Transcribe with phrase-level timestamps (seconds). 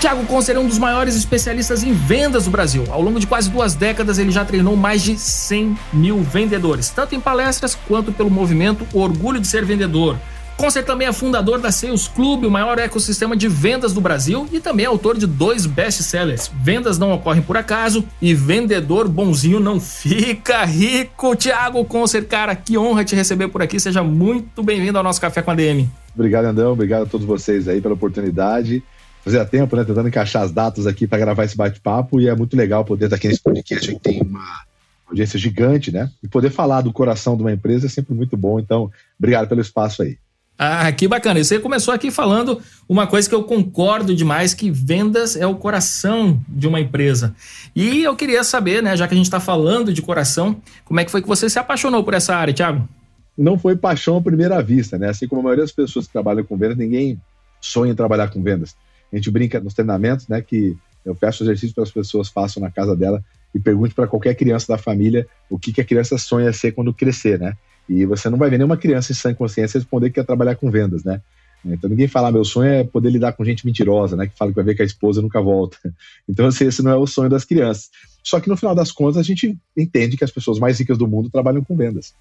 [0.00, 2.84] Tiago Concer é um dos maiores especialistas em vendas do Brasil.
[2.88, 7.16] Ao longo de quase duas décadas, ele já treinou mais de 100 mil vendedores, tanto
[7.16, 10.16] em palestras quanto pelo movimento Orgulho de Ser Vendedor.
[10.56, 14.60] Concer também é fundador da Sales Club, o maior ecossistema de vendas do Brasil, e
[14.60, 19.80] também é autor de dois best-sellers: Vendas Não Ocorrem Por Acaso e Vendedor Bonzinho Não
[19.80, 21.34] Fica Rico.
[21.34, 23.80] Tiago Concer, cara, que honra te receber por aqui.
[23.80, 25.90] Seja muito bem-vindo ao nosso Café com a DM.
[26.14, 26.72] Obrigado, Andão.
[26.72, 28.82] Obrigado a todos vocês aí pela oportunidade
[29.28, 29.84] fazia tempo, né?
[29.84, 33.16] Tentando encaixar as datas aqui para gravar esse bate-papo e é muito legal poder estar
[33.16, 34.62] aqui nesse podcast que tem uma
[35.06, 36.10] audiência gigante, né?
[36.22, 38.58] E poder falar do coração de uma empresa é sempre muito bom.
[38.58, 40.16] Então, obrigado pelo espaço aí.
[40.58, 41.42] Ah, que bacana.
[41.42, 46.40] Você começou aqui falando uma coisa que eu concordo demais, que vendas é o coração
[46.48, 47.34] de uma empresa.
[47.76, 51.04] E eu queria saber, né, já que a gente está falando de coração, como é
[51.04, 52.88] que foi que você se apaixonou por essa área, Thiago?
[53.36, 55.10] Não foi paixão à primeira vista, né?
[55.10, 57.20] Assim como a maioria das pessoas que trabalham com vendas, ninguém
[57.60, 58.74] sonha em trabalhar com vendas.
[59.12, 62.70] A gente brinca nos treinamentos, né, que eu peço exercício para as pessoas façam na
[62.70, 66.52] casa dela e pergunte para qualquer criança da família o que, que a criança sonha
[66.52, 67.54] ser quando crescer, né?
[67.88, 70.70] E você não vai ver nenhuma criança em sã consciência responder que quer trabalhar com
[70.70, 71.22] vendas, né?
[71.64, 74.26] Então ninguém fala, meu sonho é poder lidar com gente mentirosa, né?
[74.26, 75.76] Que fala que vai ver que a esposa nunca volta.
[76.28, 77.88] Então, assim, esse não é o sonho das crianças.
[78.22, 81.08] Só que no final das contas, a gente entende que as pessoas mais ricas do
[81.08, 82.14] mundo trabalham com vendas.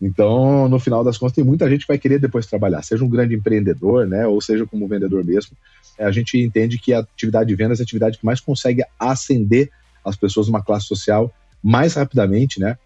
[0.00, 3.08] Então, no final das contas, tem muita gente que vai querer depois trabalhar, seja um
[3.08, 4.26] grande empreendedor, né?
[4.26, 5.56] Ou seja como vendedor mesmo
[5.98, 9.70] a gente entende que a atividade de vendas é a atividade que mais consegue ascender
[10.04, 12.76] as pessoas numa classe social mais rapidamente, né?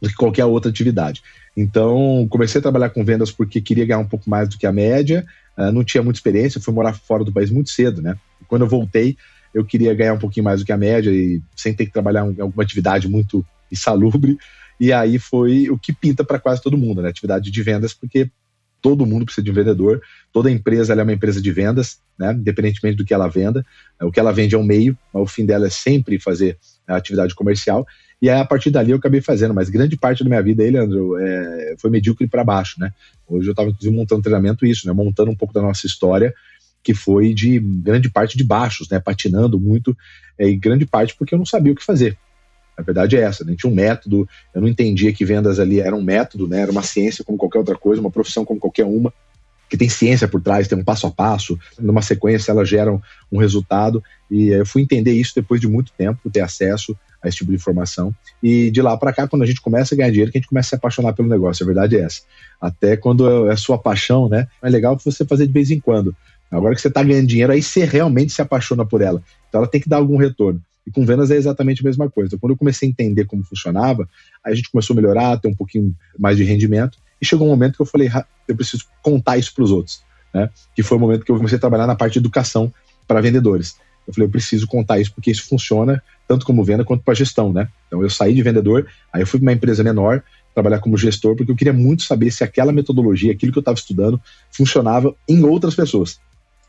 [0.00, 1.22] Do que qualquer outra atividade.
[1.56, 4.72] Então, comecei a trabalhar com vendas porque queria ganhar um pouco mais do que a
[4.72, 5.24] média,
[5.56, 8.16] uh, não tinha muita experiência, fui morar fora do país muito cedo, né?
[8.46, 9.16] Quando eu voltei,
[9.54, 12.26] eu queria ganhar um pouquinho mais do que a média e sem ter que trabalhar
[12.26, 14.36] em alguma atividade muito insalubre.
[14.78, 17.08] E aí foi o que pinta para quase todo mundo, né?
[17.08, 18.30] Atividade de vendas, porque
[18.86, 20.00] todo mundo precisa de um vendedor,
[20.32, 22.32] toda empresa é uma empresa de vendas, né?
[22.32, 23.64] independentemente do que ela venda.
[24.00, 26.94] O que ela vende é um meio, mas o fim dela é sempre fazer a
[26.96, 27.84] atividade comercial.
[28.20, 30.70] E aí, a partir dali eu acabei fazendo, mas grande parte da minha vida aí,
[30.70, 32.78] Leandro, é, foi medíocre para baixo.
[32.78, 32.92] Né?
[33.26, 34.92] Hoje eu estava, inclusive, montando treinamento isso, né?
[34.92, 36.32] montando um pouco da nossa história,
[36.82, 39.00] que foi de grande parte de baixos, né?
[39.00, 39.96] patinando muito,
[40.38, 42.16] é, e grande parte porque eu não sabia o que fazer.
[42.76, 43.54] A verdade é essa, né?
[43.56, 46.60] tinha um método, eu não entendia que vendas ali era um método, né?
[46.60, 49.12] era uma ciência como qualquer outra coisa, uma profissão como qualquer uma,
[49.68, 53.38] que tem ciência por trás, tem um passo a passo, numa sequência elas geram um
[53.38, 57.50] resultado, e eu fui entender isso depois de muito tempo, ter acesso a esse tipo
[57.50, 60.38] de informação, e de lá para cá, quando a gente começa a ganhar dinheiro, que
[60.38, 62.22] a gente começa a se apaixonar pelo negócio, a verdade é essa.
[62.60, 66.14] Até quando é sua paixão, né, é legal você fazer de vez em quando.
[66.50, 69.22] Agora que você está ganhando dinheiro, aí você realmente se apaixona por ela.
[69.48, 70.62] Então ela tem que dar algum retorno.
[70.86, 72.28] E com vendas é exatamente a mesma coisa.
[72.28, 74.08] Então, quando eu comecei a entender como funcionava,
[74.44, 76.98] a gente começou a melhorar, ter um pouquinho mais de rendimento.
[77.20, 78.10] E chegou um momento que eu falei,
[78.46, 80.02] eu preciso contar isso para os outros.
[80.32, 80.48] Né?
[80.74, 82.72] Que foi o momento que eu comecei a trabalhar na parte de educação
[83.06, 83.76] para vendedores.
[84.06, 87.52] Eu falei, eu preciso contar isso porque isso funciona tanto como venda quanto para gestão,
[87.52, 87.68] né?
[87.86, 90.22] Então eu saí de vendedor, aí eu fui para uma empresa menor
[90.54, 93.76] trabalhar como gestor porque eu queria muito saber se aquela metodologia, aquilo que eu estava
[93.76, 94.20] estudando,
[94.50, 96.20] funcionava em outras pessoas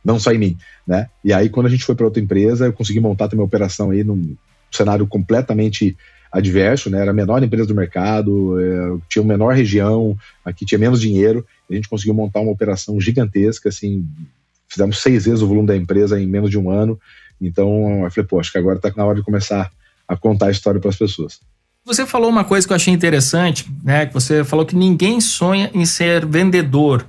[0.07, 0.57] não só em mim,
[0.87, 1.09] né?
[1.21, 3.91] E aí quando a gente foi para outra empresa, eu consegui montar também uma operação
[3.91, 4.37] aí num
[4.71, 5.97] cenário completamente
[6.31, 7.01] adverso, né?
[7.01, 11.45] Era a menor empresa do mercado, é, tinha uma menor região, aqui tinha menos dinheiro,
[11.69, 14.07] a gente conseguiu montar uma operação gigantesca, assim,
[14.69, 16.97] fizemos seis vezes o volume da empresa em menos de um ano.
[17.41, 19.69] Então, eu falei, pô, acho que agora está na hora de começar
[20.07, 21.41] a contar a história para as pessoas.
[21.83, 24.05] Você falou uma coisa que eu achei interessante, né?
[24.05, 27.05] Que você falou que ninguém sonha em ser vendedor.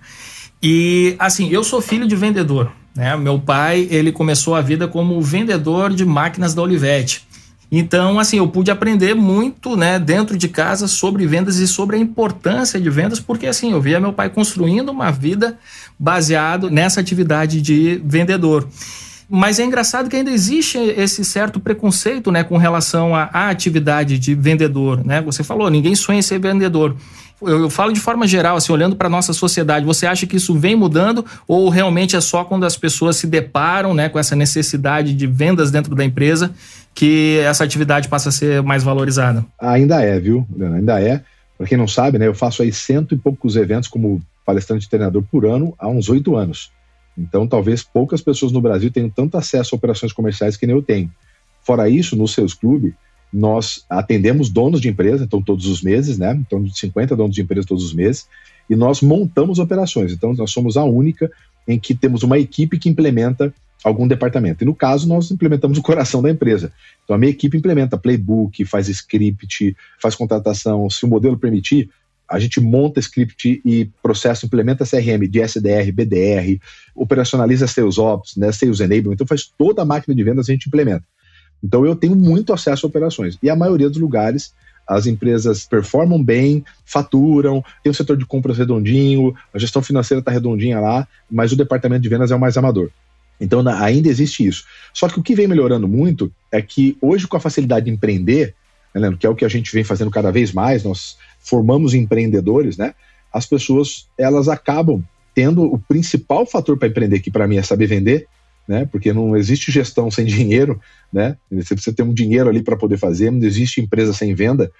[0.62, 2.72] E assim, eu sou filho de vendedor.
[2.98, 3.16] Né?
[3.16, 7.22] Meu pai ele começou a vida como vendedor de máquinas da Olivetti.
[7.70, 11.98] Então, assim, eu pude aprender muito, né, dentro de casa sobre vendas e sobre a
[11.98, 15.58] importância de vendas, porque assim, eu via meu pai construindo uma vida
[15.96, 18.66] baseado nessa atividade de vendedor.
[19.30, 24.18] Mas é engraçado que ainda existe esse certo preconceito, né, com relação à, à atividade
[24.18, 25.20] de vendedor, né?
[25.20, 26.96] Você falou, ninguém sonha em ser vendedor
[27.42, 30.58] eu, falo de forma geral, assim, olhando para a nossa sociedade, você acha que isso
[30.58, 35.14] vem mudando ou realmente é só quando as pessoas se deparam né, com essa necessidade
[35.14, 36.52] de vendas dentro da empresa
[36.94, 39.44] que essa atividade passa a ser mais valorizada?
[39.60, 41.22] Ainda é, viu, Ainda é.
[41.56, 44.90] Para quem não sabe, né, eu faço aí cento e poucos eventos como palestrante e
[44.90, 46.70] treinador por ano há uns oito anos.
[47.16, 50.82] Então, talvez poucas pessoas no Brasil tenham tanto acesso a operações comerciais que nem eu
[50.82, 51.10] tenho.
[51.62, 52.94] Fora isso, no Seus Clube,
[53.32, 56.32] nós atendemos donos de empresa, então todos os meses, né?
[56.46, 58.26] Então, de 50 donos de empresa todos os meses,
[58.68, 60.12] e nós montamos operações.
[60.12, 61.30] Então, nós somos a única
[61.66, 63.52] em que temos uma equipe que implementa
[63.84, 64.64] algum departamento.
[64.64, 66.72] E no caso, nós implementamos o coração da empresa.
[67.04, 70.88] Então, a minha equipe implementa playbook, faz script, faz contratação.
[70.90, 71.90] Se o modelo permitir,
[72.28, 76.60] a gente monta script e processo, implementa CRM de SDR, BDR,
[76.94, 80.66] operacionaliza Sales Ops, né, Sales Enablement, então faz toda a máquina de vendas a gente
[80.66, 81.04] implementa.
[81.62, 83.38] Então eu tenho muito acesso a operações.
[83.42, 84.52] E a maioria dos lugares
[84.88, 90.30] as empresas performam bem, faturam, tem o setor de compras redondinho, a gestão financeira está
[90.30, 92.90] redondinha lá, mas o departamento de vendas é o mais amador.
[93.38, 94.64] Então ainda existe isso.
[94.94, 98.54] Só que o que vem melhorando muito é que hoje, com a facilidade de empreender,
[98.94, 102.78] né, que é o que a gente vem fazendo cada vez mais, nós formamos empreendedores,
[102.78, 102.94] né?
[103.32, 107.86] As pessoas elas acabam tendo o principal fator para empreender, que para mim é saber
[107.86, 108.26] vender,
[108.68, 108.84] né?
[108.84, 110.78] Porque não existe gestão sem dinheiro,
[111.10, 111.38] né?
[111.50, 114.70] Você precisa ter um dinheiro ali para poder fazer, não existe empresa sem venda.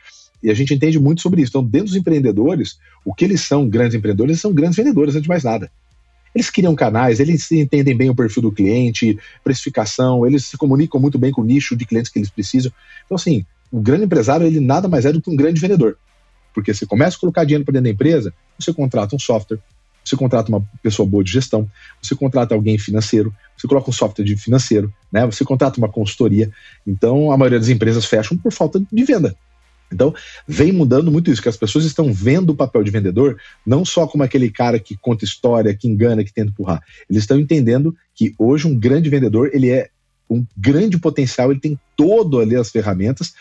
[0.43, 1.50] E a gente entende muito sobre isso.
[1.50, 5.23] Então, dentro dos empreendedores, o que eles são, grandes empreendedores, eles são grandes vendedores, antes
[5.23, 5.70] de mais nada.
[6.35, 11.19] Eles criam canais, eles entendem bem o perfil do cliente, precificação, eles se comunicam muito
[11.19, 12.70] bem com o nicho de clientes que eles precisam.
[13.06, 15.96] Então, assim, o grande empresário, ele nada mais é do que um grande vendedor.
[16.55, 19.58] Porque você começa a colocar dinheiro para dentro da empresa, você contrata um software,
[20.08, 21.69] você contrata uma pessoa boa de gestão,
[22.02, 25.26] você contrata alguém financeiro, você coloca um software de financeiro, né?
[25.26, 26.50] Você contrata uma consultoria.
[26.87, 29.37] Então, a maioria das empresas fecham por falta de venda.
[29.93, 30.14] Então,
[30.46, 34.06] vem mudando muito isso, que as pessoas estão vendo o papel de vendedor não só
[34.06, 36.82] como aquele cara que conta história, que engana, que tenta empurrar.
[37.08, 39.88] Eles estão entendendo que hoje um grande vendedor, ele é
[40.31, 43.32] um grande potencial, ele tem todo ali as ferramentas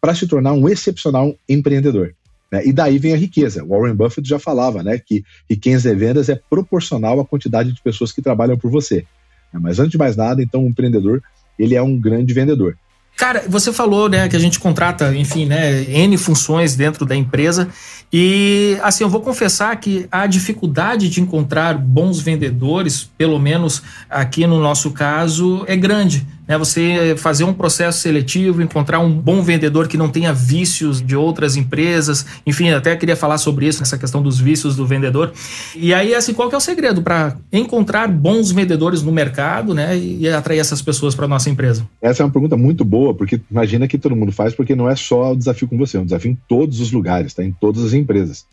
[0.00, 2.14] para se tornar um excepcional empreendedor.
[2.50, 2.66] Né?
[2.66, 3.64] E daí vem a riqueza.
[3.64, 8.12] Warren Buffett já falava né, que riqueza de vendas é proporcional à quantidade de pessoas
[8.12, 9.06] que trabalham por você.
[9.52, 9.60] Né?
[9.60, 11.22] Mas antes de mais nada, então, o um empreendedor
[11.58, 12.76] ele é um grande vendedor.
[13.16, 17.66] Cara, você falou, né, que a gente contrata, enfim, né, N funções dentro da empresa.
[18.12, 24.46] E, assim, eu vou confessar que a dificuldade de encontrar bons vendedores, pelo menos aqui
[24.46, 29.88] no nosso caso, é grande né, você fazer um processo seletivo, encontrar um bom vendedor
[29.88, 34.22] que não tenha vícios de outras empresas, enfim, até queria falar sobre isso, nessa questão
[34.22, 35.32] dos vícios do vendedor.
[35.74, 39.96] E aí, assim, qual que é o segredo para encontrar bons vendedores no mercado, né,
[39.96, 41.86] e atrair essas pessoas para nossa empresa?
[42.00, 44.96] Essa é uma pergunta muito boa, porque imagina que todo mundo faz, porque não é
[44.96, 47.84] só o desafio com você, é um desafio em todos os lugares, tá, em todas
[47.84, 48.44] as empresas.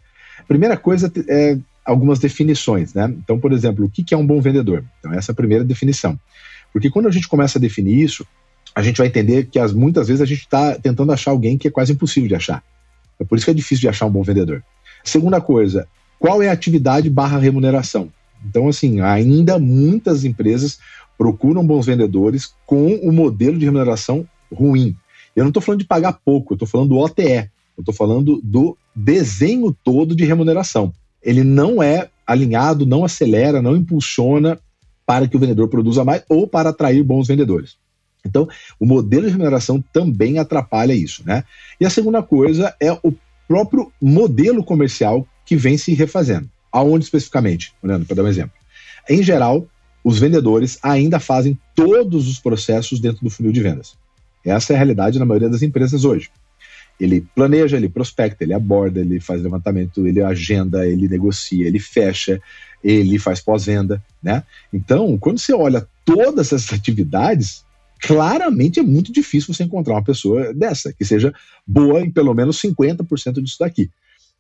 [0.48, 3.14] Primeira coisa é algumas definições, né?
[3.24, 4.84] Então, por exemplo, o que é um bom vendedor?
[5.00, 6.18] Então, essa é a primeira definição.
[6.74, 8.26] Porque quando a gente começa a definir isso,
[8.76, 11.68] a gente vai entender que as, muitas vezes a gente está tentando achar alguém que
[11.68, 12.64] é quase impossível de achar.
[13.20, 14.64] É por isso que é difícil de achar um bom vendedor.
[15.04, 15.88] Segunda coisa,
[16.20, 18.12] qual é a atividade barra remuneração?
[18.46, 20.80] Então, assim, ainda muitas empresas
[21.18, 24.98] procuram bons vendedores com o modelo de remuneração ruim.
[25.36, 27.50] Eu não estou falando de pagar pouco, eu estou falando do OTE.
[27.78, 30.94] Eu estou falando do desenho todo de remuneração.
[31.22, 34.60] Ele não é alinhado, não acelera, não impulsiona
[35.06, 37.78] para que o vendedor produza mais ou para atrair bons vendedores.
[38.26, 38.48] Então,
[38.80, 41.44] o modelo de remuneração também atrapalha isso, né?
[41.80, 43.14] E a segunda coisa é o
[43.48, 46.50] próprio modelo comercial que vem se refazendo.
[46.72, 47.74] Aonde especificamente?
[47.84, 48.54] Olhando para dar um exemplo.
[49.10, 49.68] Em geral,
[50.04, 53.96] os vendedores ainda fazem todos os processos dentro do funil de vendas.
[54.46, 56.30] Essa é a realidade na maioria das empresas hoje.
[57.00, 62.42] Ele planeja, ele prospecta, ele aborda, ele faz levantamento, ele agenda, ele negocia, ele fecha,
[62.84, 64.44] ele faz pós-venda, né?
[64.72, 67.64] Então, quando você olha todas essas atividades,
[68.00, 71.34] claramente é muito difícil você encontrar uma pessoa dessa, que seja
[71.66, 73.90] boa em pelo menos 50% disso daqui.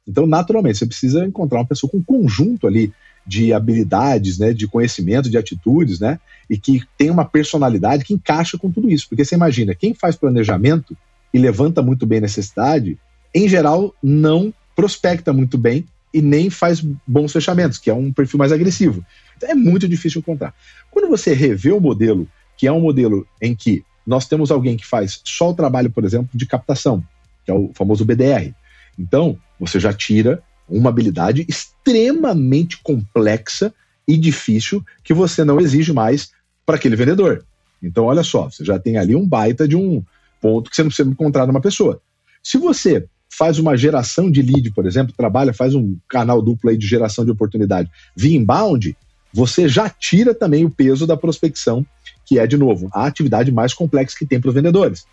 [0.08, 2.94] Então, naturalmente, você precisa encontrar uma pessoa com um conjunto ali
[3.26, 6.20] de habilidades, né, de conhecimento, de atitudes, né,
[6.50, 9.08] e que tem uma personalidade que encaixa com tudo isso.
[9.08, 10.96] Porque você imagina, quem faz planejamento
[11.34, 12.98] e levanta muito bem necessidade,
[13.34, 18.38] em geral, não prospecta muito bem e nem faz bons fechamentos, que é um perfil
[18.38, 19.04] mais agressivo.
[19.36, 20.54] Então é muito difícil encontrar.
[20.92, 24.86] Quando você revê o modelo, que é um modelo em que nós temos alguém que
[24.86, 27.04] faz só o trabalho, por exemplo, de captação,
[27.44, 28.54] que é o famoso BDR.
[29.00, 33.74] Então, você já tira uma habilidade extremamente complexa
[34.08, 36.32] e difícil que você não exige mais
[36.66, 37.44] para aquele vendedor.
[37.82, 40.04] Então, olha só, você já tem ali um baita de um
[40.44, 42.02] ponto que você não precisa encontrar numa pessoa.
[42.44, 46.78] Se você faz uma geração de lead, por exemplo, trabalha, faz um canal duplo aí
[46.78, 48.96] de geração de oportunidade via inbound,
[49.34, 51.86] você já tira também o peso da prospecção,
[52.26, 55.06] que é, de novo, a atividade mais complexa que tem para os vendedores.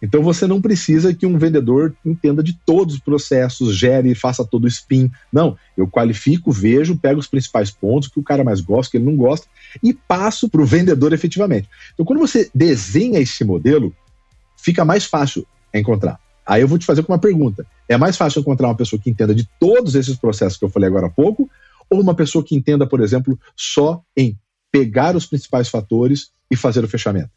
[0.00, 4.64] Então você não precisa que um vendedor entenda de todos os processos, gere, faça todo
[4.64, 5.10] o spin.
[5.32, 9.06] Não, eu qualifico, vejo, pego os principais pontos que o cara mais gosta, que ele
[9.06, 9.46] não gosta,
[9.82, 11.68] e passo para o vendedor efetivamente.
[11.94, 13.94] Então quando você desenha esse modelo,
[14.58, 16.20] fica mais fácil encontrar.
[16.46, 17.66] Aí eu vou te fazer com uma pergunta.
[17.88, 20.88] É mais fácil encontrar uma pessoa que entenda de todos esses processos que eu falei
[20.88, 21.48] agora há pouco,
[21.88, 24.36] ou uma pessoa que entenda, por exemplo, só em
[24.70, 27.30] pegar os principais fatores e fazer o fechamento?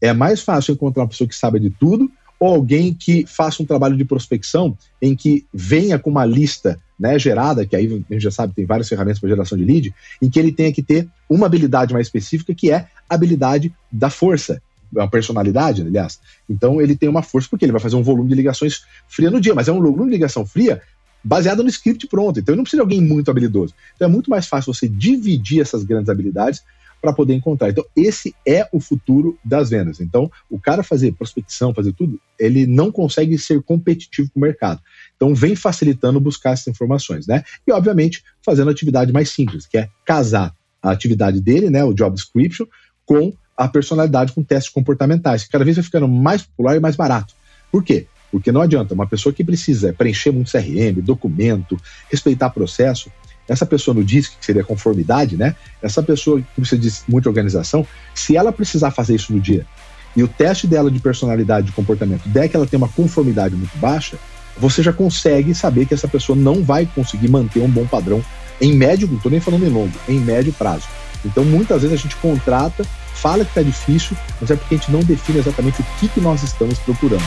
[0.00, 3.66] É mais fácil encontrar uma pessoa que sabe de tudo ou alguém que faça um
[3.66, 8.22] trabalho de prospecção em que venha com uma lista né, gerada, que aí a gente
[8.22, 11.08] já sabe, tem várias ferramentas para geração de lead, em que ele tenha que ter
[11.28, 14.60] uma habilidade mais específica, que é a habilidade da força,
[14.92, 16.18] uma personalidade, aliás.
[16.48, 19.40] Então ele tem uma força porque ele vai fazer um volume de ligações fria no
[19.40, 20.80] dia, mas é um volume de ligação fria
[21.22, 22.38] baseado no script pronto.
[22.38, 23.74] Então ele não precisa de alguém muito habilidoso.
[23.96, 26.62] Então é muito mais fácil você dividir essas grandes habilidades
[27.00, 27.70] para poder encontrar.
[27.70, 30.00] Então, esse é o futuro das vendas.
[30.00, 34.80] Então, o cara fazer prospecção, fazer tudo, ele não consegue ser competitivo com o mercado.
[35.16, 37.44] Então, vem facilitando buscar essas informações, né?
[37.66, 40.52] E, obviamente, fazendo a atividade mais simples, que é casar
[40.82, 42.66] a atividade dele, né, o job description,
[43.04, 46.94] com a personalidade com testes comportamentais, que cada vez vai ficando mais popular e mais
[46.94, 47.34] barato.
[47.72, 48.06] Por quê?
[48.30, 51.76] Porque não adianta uma pessoa que precisa preencher muito CRM, documento,
[52.08, 53.10] respeitar processo,
[53.48, 55.56] essa pessoa no DISC, que seria conformidade, né?
[55.82, 57.84] Essa pessoa que precisa de muita organização,
[58.14, 59.66] se ela precisar fazer isso no dia
[60.14, 63.76] e o teste dela de personalidade, de comportamento der que ela tem uma conformidade muito
[63.78, 64.18] baixa,
[64.56, 68.22] você já consegue saber que essa pessoa não vai conseguir manter um bom padrão
[68.60, 70.86] em médio, não estou nem falando em longo, em médio prazo.
[71.24, 72.84] Então, muitas vezes a gente contrata,
[73.14, 76.20] fala que está difícil, mas é porque a gente não define exatamente o que, que
[76.20, 77.24] nós estamos procurando.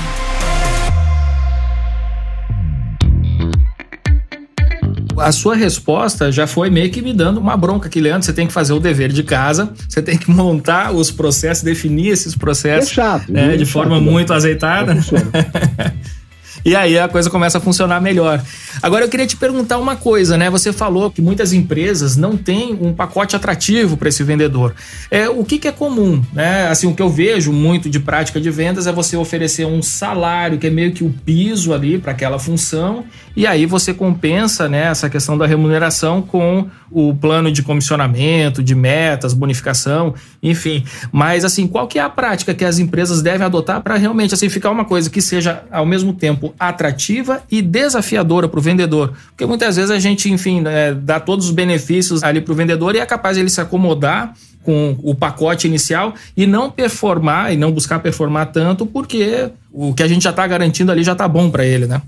[5.22, 8.24] a sua resposta já foi meio que me dando uma bronca aqui, Leandro.
[8.24, 12.08] Você tem que fazer o dever de casa, você tem que montar os processos, definir
[12.08, 14.98] esses processos é chato, né, de forma chato, muito azeitada.
[16.64, 18.44] e aí a coisa começa a funcionar melhor.
[18.82, 20.50] Agora eu queria te perguntar uma coisa, né?
[20.50, 24.74] Você falou que muitas empresas não têm um pacote atrativo para esse vendedor.
[25.10, 26.68] É, o que, que, é comum, né?
[26.68, 30.58] Assim, o que eu vejo muito de prática de vendas é você oferecer um salário
[30.58, 34.88] que é meio que o piso ali para aquela função e aí você compensa, né,
[34.88, 40.14] essa questão da remuneração com o plano de comissionamento, de metas, bonificação,
[40.44, 40.84] enfim.
[41.12, 44.50] Mas assim, qual que é a prática que as empresas devem adotar para realmente assim
[44.50, 49.14] ficar uma coisa que seja ao mesmo tempo atrativa e desafiadora para o vendedor?
[49.30, 52.96] Porque muitas vezes a gente, enfim, é, dá todos os benefícios ali para o vendedor
[52.96, 57.72] e é capaz ele se acomodar com o pacote inicial e não performar e não
[57.72, 61.50] buscar performar tanto porque o que a gente já está garantindo ali já está bom
[61.50, 62.02] para ele, né?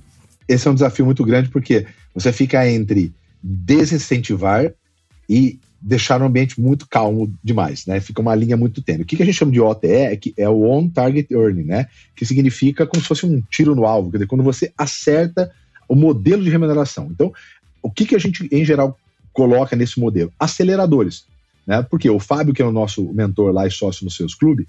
[0.48, 4.72] Esse é um desafio muito grande porque você fica entre desincentivar
[5.28, 8.00] e deixar o ambiente muito calmo demais, né?
[8.00, 9.04] Fica uma linha muito tênue.
[9.04, 11.88] O que, a gente chama de OTE é, que é o On Target Earning, né?
[12.16, 15.52] Que significa como se fosse um tiro no alvo, quer dizer, quando você acerta
[15.90, 17.10] o modelo de remuneração.
[17.12, 17.34] Então,
[17.82, 18.98] o que, que a gente, em geral,
[19.34, 20.32] coloca nesse modelo?
[20.40, 21.26] Aceleradores,
[21.68, 21.82] né?
[21.84, 24.66] Porque o Fábio, que é o nosso mentor lá e sócio no Seus Clube,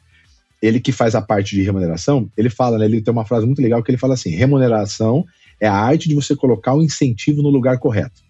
[0.61, 2.87] ele que faz a parte de remuneração, ele fala, né?
[2.87, 5.25] Ele tem uma frase muito legal que ele fala assim: remuneração
[5.61, 8.24] é a arte de você colocar o incentivo no lugar correto.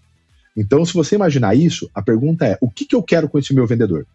[0.56, 3.54] Então, se você imaginar isso, a pergunta é: o que, que eu quero com esse
[3.54, 4.06] meu vendedor?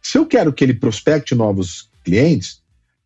[0.00, 2.60] Se eu quero que ele prospecte novos clientes,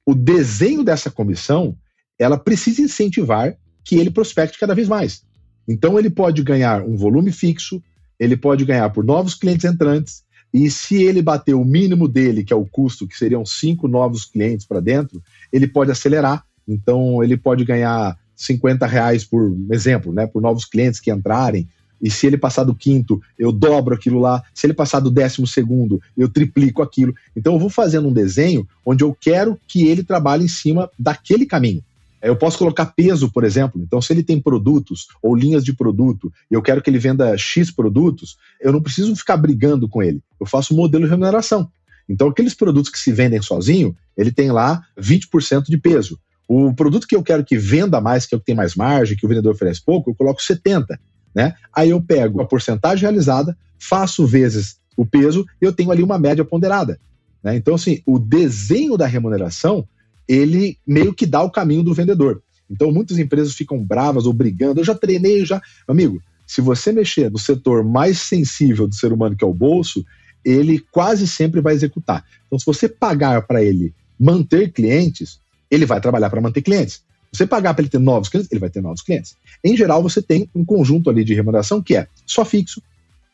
[0.05, 1.77] o desenho dessa comissão
[2.19, 5.23] ela precisa incentivar que ele prospecte cada vez mais.
[5.69, 7.83] Então, ele pode ganhar um volume fixo,
[8.19, 10.25] ele pode ganhar por novos clientes entrantes,
[10.55, 14.25] e se ele bater o mínimo dele, que é o custo, que seriam cinco novos
[14.25, 16.45] clientes para dentro, ele pode acelerar.
[16.67, 21.69] Então, ele pode ganhar 50 reais por exemplo, né, por novos clientes que entrarem,
[22.01, 24.43] e se ele passar do quinto, eu dobro aquilo lá.
[24.55, 27.15] Se ele passar do décimo segundo, eu triplico aquilo.
[27.35, 31.47] Então eu vou fazendo um desenho onde eu quero que ele trabalhe em cima daquele
[31.47, 31.83] caminho.
[32.23, 33.81] Eu posso colocar peso, por exemplo.
[33.81, 37.37] Então, se ele tem produtos ou linhas de produto e eu quero que ele venda
[37.37, 40.21] X produtos, eu não preciso ficar brigando com ele.
[40.41, 41.71] Eu faço um modelo de remuneração.
[42.09, 46.19] Então, aqueles produtos que se vendem sozinho, ele tem lá 20% de peso.
[46.49, 49.17] O produto que eu quero que venda mais, que é o que tem mais margem,
[49.17, 50.99] que o vendedor oferece pouco, eu coloco 70,
[51.37, 51.55] né?
[51.71, 56.19] Aí eu pego a porcentagem realizada, faço vezes o peso e eu tenho ali uma
[56.19, 56.99] média ponderada.
[57.45, 57.57] Né?
[57.57, 59.87] Então, assim, o desenho da remuneração,
[60.27, 62.43] ele meio que dá o caminho do vendedor.
[62.71, 64.81] Então, muitas empresas ficam bravas ou brigando.
[64.81, 65.61] Eu já treinei, já.
[65.87, 70.03] Amigo, se você mexer no setor mais sensível do ser humano, que é o bolso,
[70.43, 72.25] ele quase sempre vai executar.
[72.47, 75.39] Então, se você pagar para ele manter clientes,
[75.71, 77.05] ele vai trabalhar para manter clientes.
[77.37, 79.37] Você pagar para ele ter novos clientes, ele vai ter novos clientes.
[79.63, 82.83] Em geral, você tem um conjunto ali de remuneração que é só fixo,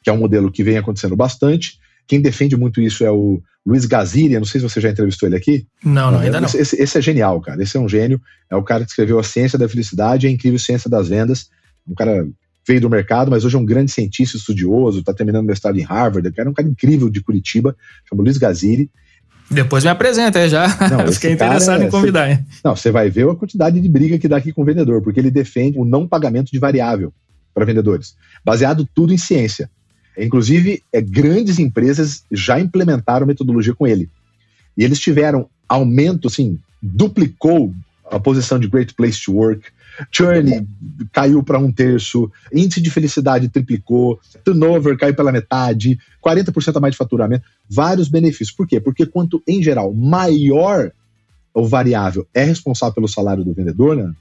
[0.02, 3.86] que é um modelo que vem acontecendo bastante, Quem defende muito isso é o Luiz
[3.86, 5.66] Gaziri, não sei se você já entrevistou ele aqui.
[5.84, 6.48] Não, não, ainda não.
[6.48, 7.62] Esse, esse, é genial, cara.
[7.62, 8.20] Esse é um gênio.
[8.50, 11.48] É o cara que escreveu A Ciência da Felicidade e a Incrível Ciência das Vendas.
[11.86, 12.26] Um cara
[12.66, 16.32] veio do mercado, mas hoje é um grande cientista estudioso, está terminando mestrado em Harvard.
[16.36, 17.76] É um cara incrível de Curitiba,
[18.08, 18.90] chama Luiz Gaziri.
[19.50, 20.66] Depois me apresenta aí já.
[20.90, 22.36] Não, Fiquei interessado é, em convidar.
[22.36, 25.02] Cê, não, você vai ver a quantidade de briga que dá aqui com o vendedor,
[25.02, 27.12] porque ele defende o não pagamento de variável
[27.54, 29.70] para vendedores, baseado tudo em ciência.
[30.16, 34.08] Inclusive, é, grandes empresas já implementaram metodologia com ele.
[34.76, 37.72] E eles tiveram aumento, assim, duplicou
[38.12, 39.70] a posição de Great Place to Work,
[40.10, 40.68] churn
[41.12, 46.92] caiu para um terço, índice de felicidade triplicou, turnover caiu pela metade, 40% a mais
[46.92, 48.50] de faturamento, vários benefícios.
[48.50, 48.78] Por quê?
[48.78, 50.92] Porque quanto, em geral, maior
[51.54, 54.12] o variável é responsável pelo salário do vendedor, né,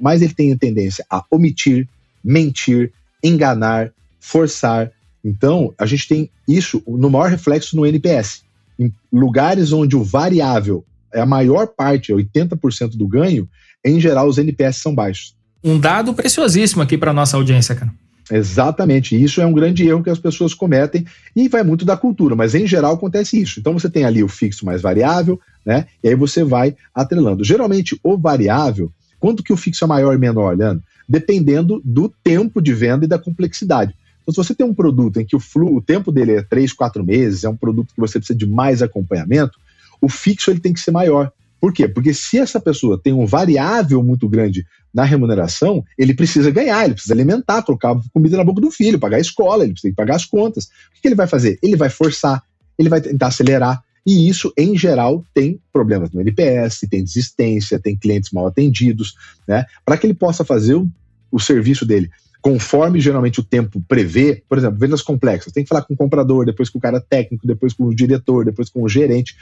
[0.00, 1.88] mais ele tem a tendência a omitir,
[2.22, 2.92] mentir,
[3.22, 4.92] enganar, forçar.
[5.24, 8.42] Então, a gente tem isso no maior reflexo no NPS.
[8.78, 13.48] Em lugares onde o variável a maior parte, 80% do ganho,
[13.84, 15.34] em geral os NPS são baixos.
[15.62, 17.92] Um dado preciosíssimo aqui para nossa audiência, cara.
[18.30, 22.36] Exatamente, isso é um grande erro que as pessoas cometem e vai muito da cultura,
[22.36, 23.58] mas em geral acontece isso.
[23.58, 25.86] Então você tem ali o fixo mais variável, né?
[26.02, 27.42] E aí você vai atrelando.
[27.42, 30.84] Geralmente o variável, quanto que o fixo é maior e menor, Leandro?
[31.08, 33.94] Dependendo do tempo de venda e da complexidade.
[34.22, 36.72] Então, se você tem um produto em que o, flu, o tempo dele é 3,
[36.72, 39.58] 4 meses, é um produto que você precisa de mais acompanhamento,
[40.00, 41.32] o fixo ele tem que ser maior.
[41.60, 41.86] Por quê?
[41.86, 46.94] Porque se essa pessoa tem um variável muito grande na remuneração, ele precisa ganhar, ele
[46.94, 50.24] precisa alimentar, colocar comida na boca do filho, pagar a escola, ele precisa pagar as
[50.24, 50.64] contas.
[50.64, 51.58] O que ele vai fazer?
[51.62, 52.42] Ele vai forçar,
[52.78, 53.82] ele vai tentar acelerar.
[54.06, 59.14] E isso, em geral, tem problemas no NPS, tem desistência, tem clientes mal atendidos,
[59.46, 59.66] né?
[59.84, 60.90] Para que ele possa fazer o,
[61.30, 62.10] o serviço dele
[62.42, 66.46] conforme geralmente o tempo prevê, por exemplo, vendas complexas, tem que falar com o comprador,
[66.46, 69.34] depois com o cara técnico, depois com o diretor, depois com o gerente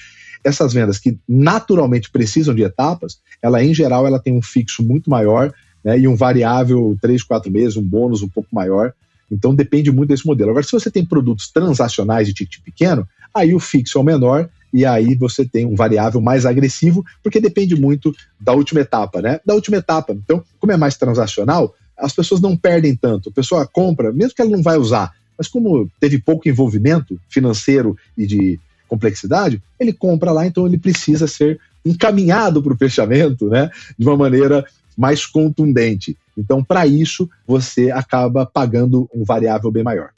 [0.44, 5.10] essas vendas que naturalmente precisam de etapas, ela em geral ela tem um fixo muito
[5.10, 5.52] maior
[5.84, 8.92] né, e um variável três, quatro meses, um bônus um pouco maior.
[9.30, 10.50] Então depende muito desse modelo.
[10.50, 14.48] Agora, se você tem produtos transacionais de ticket pequeno, aí o fixo é o menor
[14.72, 19.40] e aí você tem um variável mais agressivo, porque depende muito da última etapa, né?
[19.44, 20.12] Da última etapa.
[20.12, 23.28] Então, como é mais transacional, as pessoas não perdem tanto.
[23.28, 27.96] A pessoa compra, mesmo que ela não vai usar, mas como teve pouco envolvimento financeiro
[28.16, 33.70] e de complexidade, ele compra lá, então ele precisa ser encaminhado para o fechamento né,
[33.98, 34.64] de uma maneira
[34.96, 36.16] mais contundente.
[36.36, 40.10] Então, para isso, você acaba pagando um variável bem maior.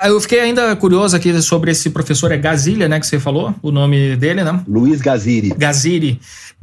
[0.00, 3.72] Eu fiquei ainda curioso aqui sobre esse professor, é Gazilha, né, que você falou, o
[3.72, 4.62] nome dele, né?
[4.68, 5.52] Luiz Gaziri.
[5.58, 6.20] Gaziri.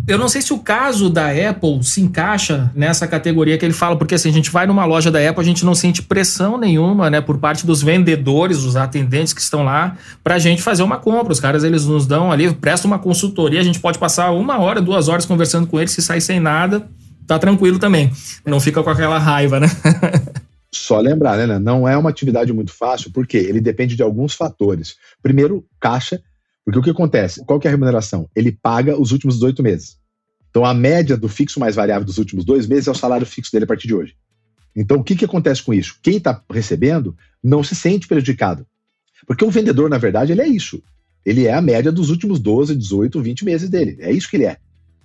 [0.08, 3.98] Eu não sei se o caso da Apple se encaixa nessa categoria que ele fala,
[3.98, 7.10] porque assim, a gente vai numa loja da Apple, a gente não sente pressão nenhuma,
[7.10, 11.34] né, por parte dos vendedores, os atendentes que estão lá, pra gente fazer uma compra.
[11.34, 14.82] Os caras, eles nos dão ali, prestam uma consultoria, a gente pode passar uma hora,
[14.82, 16.88] duas horas conversando com eles, se sair sem nada,
[17.28, 18.10] tá tranquilo também.
[18.46, 19.68] Não fica com aquela raiva, né?
[20.76, 21.58] Só lembrar, né?
[21.58, 24.98] Não é uma atividade muito fácil, porque ele depende de alguns fatores.
[25.22, 26.22] Primeiro, caixa,
[26.64, 27.44] porque o que acontece?
[27.46, 28.30] Qual que é a remuneração?
[28.36, 29.98] Ele paga os últimos 18 meses.
[30.50, 33.52] Então, a média do fixo mais variável dos últimos dois meses é o salário fixo
[33.52, 34.16] dele a partir de hoje.
[34.76, 35.98] Então, o que, que acontece com isso?
[36.02, 38.66] Quem está recebendo não se sente prejudicado.
[39.26, 40.82] Porque o vendedor, na verdade, ele é isso.
[41.26, 43.98] Ele é a média dos últimos 12, 18, 20 meses dele.
[44.00, 44.58] É isso que ele é.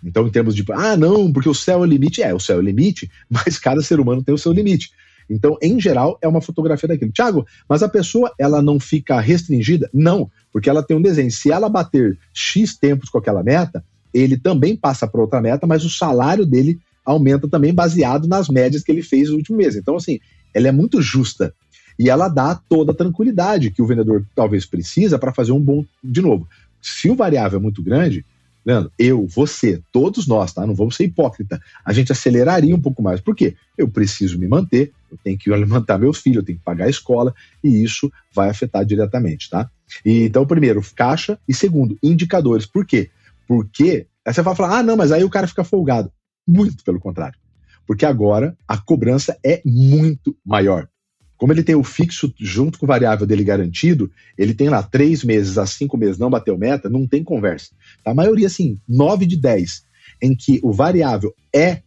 [0.02, 2.22] Então, em termos de, ah, não, porque o céu é o limite.
[2.22, 4.90] É, o céu é o limite, mas cada ser humano tem o seu limite.
[5.31, 7.12] Então, em geral, é uma fotografia daquilo.
[7.12, 9.88] Tiago, mas a pessoa ela não fica restringida?
[9.95, 11.31] Não, porque ela tem um desenho.
[11.31, 15.85] Se ela bater X tempos com aquela meta, ele também passa para outra meta, mas
[15.85, 19.77] o salário dele aumenta também baseado nas médias que ele fez no último mês.
[19.77, 20.19] Então, assim,
[20.53, 21.55] ela é muito justa.
[21.99, 25.85] E ela dá toda a tranquilidade que o vendedor talvez precisa para fazer um bom.
[26.03, 26.49] De novo,
[26.81, 28.25] se o variável é muito grande,
[28.64, 30.66] Leandro, eu, você, todos nós, tá?
[30.66, 31.61] Não vamos ser hipócrita.
[31.85, 33.21] A gente aceleraria um pouco mais.
[33.21, 33.55] Por quê?
[33.77, 36.90] Eu preciso me manter, eu tenho que alimentar meus filhos, eu tenho que pagar a
[36.90, 39.70] escola, e isso vai afetar diretamente, tá?
[40.05, 42.66] E, então, primeiro, caixa, e segundo, indicadores.
[42.66, 43.11] Por quê?
[43.46, 46.11] Porque aí você vai falar, ah, não, mas aí o cara fica folgado.
[46.46, 47.38] Muito pelo contrário.
[47.87, 50.88] Porque agora a cobrança é muito maior.
[51.37, 55.25] Como ele tem o fixo junto com o variável dele garantido, ele tem lá três
[55.25, 57.70] meses a cinco meses não bateu meta, não tem conversa.
[58.05, 59.83] A maioria, assim, nove de dez,
[60.20, 61.83] em que o variável é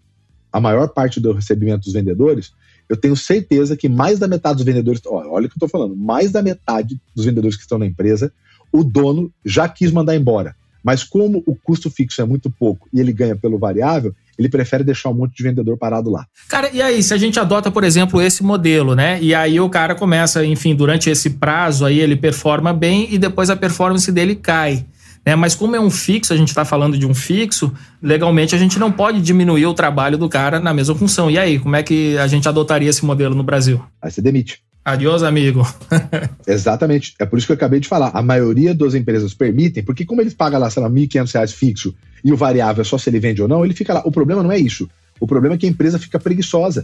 [0.52, 2.52] a maior parte do recebimento dos vendedores,
[2.90, 5.96] eu tenho certeza que mais da metade dos vendedores, olha o que eu estou falando,
[5.96, 8.32] mais da metade dos vendedores que estão na empresa,
[8.72, 10.56] o dono já quis mandar embora.
[10.84, 14.84] Mas como o custo fixo é muito pouco e ele ganha pelo variável, ele prefere
[14.84, 16.26] deixar um monte de vendedor parado lá.
[16.50, 19.22] Cara, e aí, se a gente adota, por exemplo, esse modelo, né?
[19.22, 23.50] E aí o cara começa, enfim, durante esse prazo aí ele performa bem e depois
[23.50, 24.86] a performance dele cai.
[25.26, 25.36] Né?
[25.36, 28.78] Mas como é um fixo, a gente está falando de um fixo, legalmente a gente
[28.78, 31.32] não pode diminuir o trabalho do cara na mesma função.
[31.32, 33.84] E aí, como é que a gente adotaria esse modelo no Brasil?
[34.02, 34.62] Aí você demite.
[34.86, 35.66] Adiós, amigo.
[36.46, 37.16] Exatamente.
[37.18, 38.12] É por isso que eu acabei de falar.
[38.14, 41.96] A maioria das empresas permitem, porque como eles pagam lá, sei lá, R$ 1.500 fixo
[42.24, 44.02] e o variável é só se ele vende ou não, ele fica lá.
[44.06, 44.90] O problema não é isso.
[45.20, 46.84] O problema é que a empresa fica preguiçosa.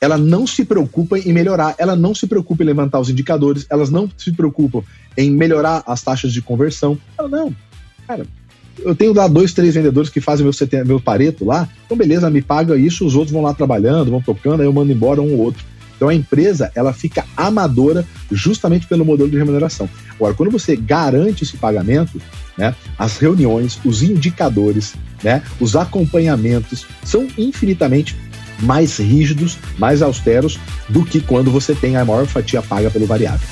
[0.00, 3.90] Ela não se preocupa em melhorar, ela não se preocupa em levantar os indicadores, elas
[3.90, 4.82] não se preocupam
[5.16, 6.98] em melhorar as taxas de conversão.
[7.18, 7.56] Ela não.
[8.08, 8.26] Cara,
[8.78, 12.40] eu tenho lá dois, três vendedores que fazem meu, meu pareto lá, então beleza, me
[12.40, 15.40] paga isso, os outros vão lá trabalhando, vão tocando, aí eu mando embora um ou
[15.40, 15.62] outro.
[15.94, 19.90] Então a empresa ela fica amadora justamente pelo modelo de remuneração.
[20.14, 22.22] Agora, quando você garante esse pagamento,
[22.56, 28.16] né, as reuniões, os indicadores, né, os acompanhamentos são infinitamente
[28.62, 33.46] mais rígidos, mais austeros do que quando você tem a maior fatia paga pelo variável.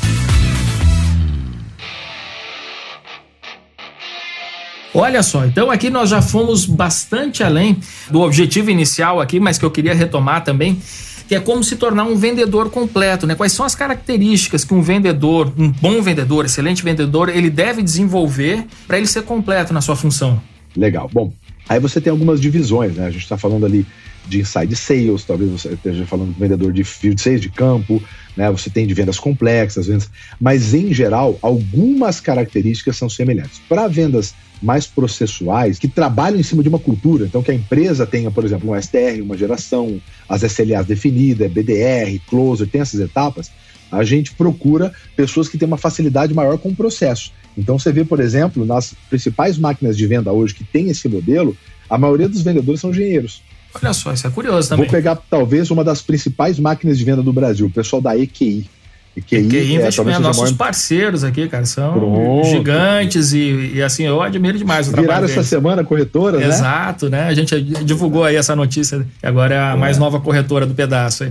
[4.98, 7.76] Olha só, então aqui nós já fomos bastante além
[8.10, 10.80] do objetivo inicial aqui, mas que eu queria retomar também,
[11.28, 13.34] que é como se tornar um vendedor completo, né?
[13.34, 18.64] Quais são as características que um vendedor, um bom vendedor, excelente vendedor, ele deve desenvolver
[18.86, 20.40] para ele ser completo na sua função?
[20.74, 21.10] Legal.
[21.12, 21.30] Bom,
[21.68, 23.06] aí você tem algumas divisões, né?
[23.06, 23.84] A gente está falando ali
[24.26, 28.02] de inside sales, talvez você esteja falando com vendedor de field sales de campo,
[28.36, 28.50] né?
[28.50, 30.10] Você tem de vendas complexas, vendas,
[30.40, 33.60] mas em geral algumas características são semelhantes.
[33.68, 37.24] Para vendas mais processuais que trabalham em cima de uma cultura.
[37.24, 42.18] Então, que a empresa tenha, por exemplo, um STR, uma geração, as SLAs definidas, BDR,
[42.28, 43.50] closer, tem essas etapas.
[43.90, 47.32] A gente procura pessoas que têm uma facilidade maior com o processo.
[47.56, 51.56] Então, você vê, por exemplo, nas principais máquinas de venda hoje que tem esse modelo,
[51.88, 53.42] a maioria dos vendedores são engenheiros.
[53.82, 54.86] Olha só, isso é curioso também.
[54.86, 58.68] Vou pegar talvez uma das principais máquinas de venda do Brasil, o pessoal da EQI.
[59.16, 60.56] E que aí, é, investimento, nossos maior...
[60.56, 62.44] parceiros aqui, cara, são Pronto.
[62.48, 66.46] gigantes e, e, assim, eu admiro demais o Viraram trabalho essa semana corretora, né?
[66.46, 67.22] Exato, né?
[67.22, 69.76] A gente divulgou aí essa notícia, que agora é a é.
[69.76, 71.30] mais nova corretora do pedaço aí.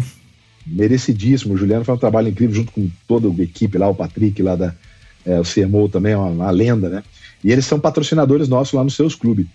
[0.66, 4.42] Merecidíssimo, o Juliano faz um trabalho incrível junto com toda a equipe lá, o Patrick
[4.42, 4.74] lá da
[5.24, 7.04] é, o CMO também, é uma, uma lenda, né?
[7.44, 9.46] E eles são patrocinadores nossos lá nos seus clubes.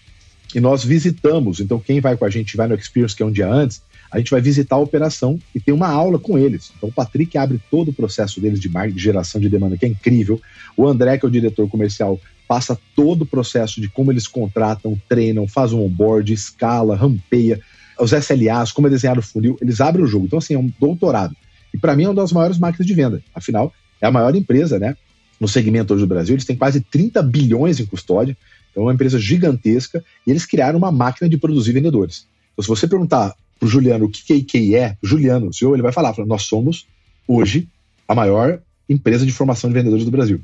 [0.54, 3.30] E nós visitamos, então quem vai com a gente vai no Experience, que é um
[3.30, 6.72] dia antes, a gente vai visitar a operação e tem uma aula com eles.
[6.76, 9.86] Então o Patrick abre todo o processo deles de marketing, de geração de demanda, que
[9.86, 10.40] é incrível.
[10.76, 15.00] O André, que é o diretor comercial, passa todo o processo de como eles contratam,
[15.08, 17.60] treinam, faz um onboard, escala, rampeia,
[17.96, 20.26] os SLAs, como é desenhado o funil, eles abrem o jogo.
[20.26, 21.36] Então, assim, é um doutorado.
[21.72, 23.22] E para mim é uma das maiores máquinas de venda.
[23.32, 24.96] Afinal, é a maior empresa, né?
[25.38, 28.36] No segmento hoje do Brasil, eles têm quase 30 bilhões em custódia.
[28.70, 32.26] Então, é uma empresa gigantesca e eles criaram uma máquina de produzir vendedores.
[32.52, 35.92] Então, se você perguntar pro Juliano o que IKEA é, Juliano, o senhor, ele vai
[35.92, 36.86] falar, nós somos
[37.26, 37.68] hoje
[38.08, 40.40] a maior empresa de formação de vendedores do Brasil.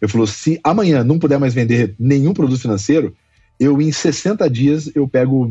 [0.00, 3.14] Eu falou, se amanhã não puder mais vender nenhum produto financeiro,
[3.58, 5.48] eu em 60 dias eu pego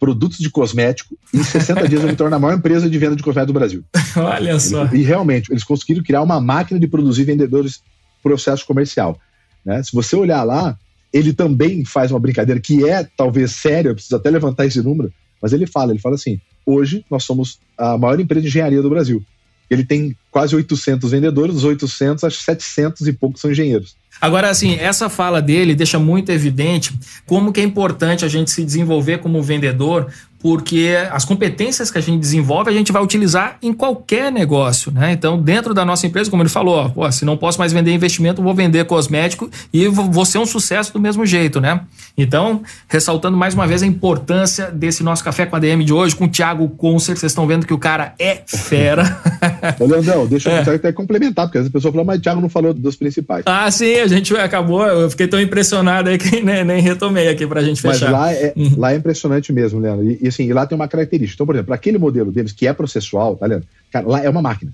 [0.00, 3.14] produtos de cosmético e em 60 dias eu me torno a maior empresa de venda
[3.14, 3.84] de cosmético do Brasil.
[4.16, 4.86] Olha só.
[4.92, 7.80] E realmente, eles conseguiram criar uma máquina de produzir vendedores
[8.22, 9.18] processo comercial.
[9.64, 9.82] Né?
[9.82, 10.76] Se você olhar lá,
[11.14, 15.12] ele também faz uma brincadeira que é talvez séria, eu preciso até levantar esse número,
[15.40, 18.90] mas ele fala, ele fala assim: hoje nós somos a maior empresa de engenharia do
[18.90, 19.22] Brasil.
[19.70, 23.96] Ele tem quase 800 vendedores, dos 800, acho que 700 e poucos são engenheiros.
[24.20, 26.92] Agora, assim, essa fala dele deixa muito evidente
[27.24, 30.12] como que é importante a gente se desenvolver como vendedor,
[30.44, 35.10] porque as competências que a gente desenvolve a gente vai utilizar em qualquer negócio, né?
[35.10, 38.42] Então, dentro da nossa empresa, como ele falou, ó, se não posso mais vender investimento,
[38.42, 41.80] vou vender cosmético e vou ser um sucesso do mesmo jeito, né?
[42.14, 46.14] Então, ressaltando mais uma vez a importância desse nosso café com a DM de hoje,
[46.14, 49.18] com o Thiago Concer, vocês estão vendo que o cara é fera.
[49.80, 50.76] Ô, Leandrão, deixa eu é.
[50.76, 53.44] até complementar, porque as pessoas falam, mas o Thiago não falou dos principais.
[53.46, 57.46] Ah, sim, a gente acabou, eu fiquei tão impressionado aí que nem, nem retomei aqui
[57.46, 58.10] pra gente fechar.
[58.10, 58.74] Mas lá é, uhum.
[58.76, 60.04] lá é impressionante mesmo, Leandro.
[60.04, 61.36] E assim, lá tem uma característica.
[61.36, 63.66] Então, por exemplo, aquele modelo deles que é processual, tá vendo?
[63.90, 64.72] Cara, lá é uma máquina.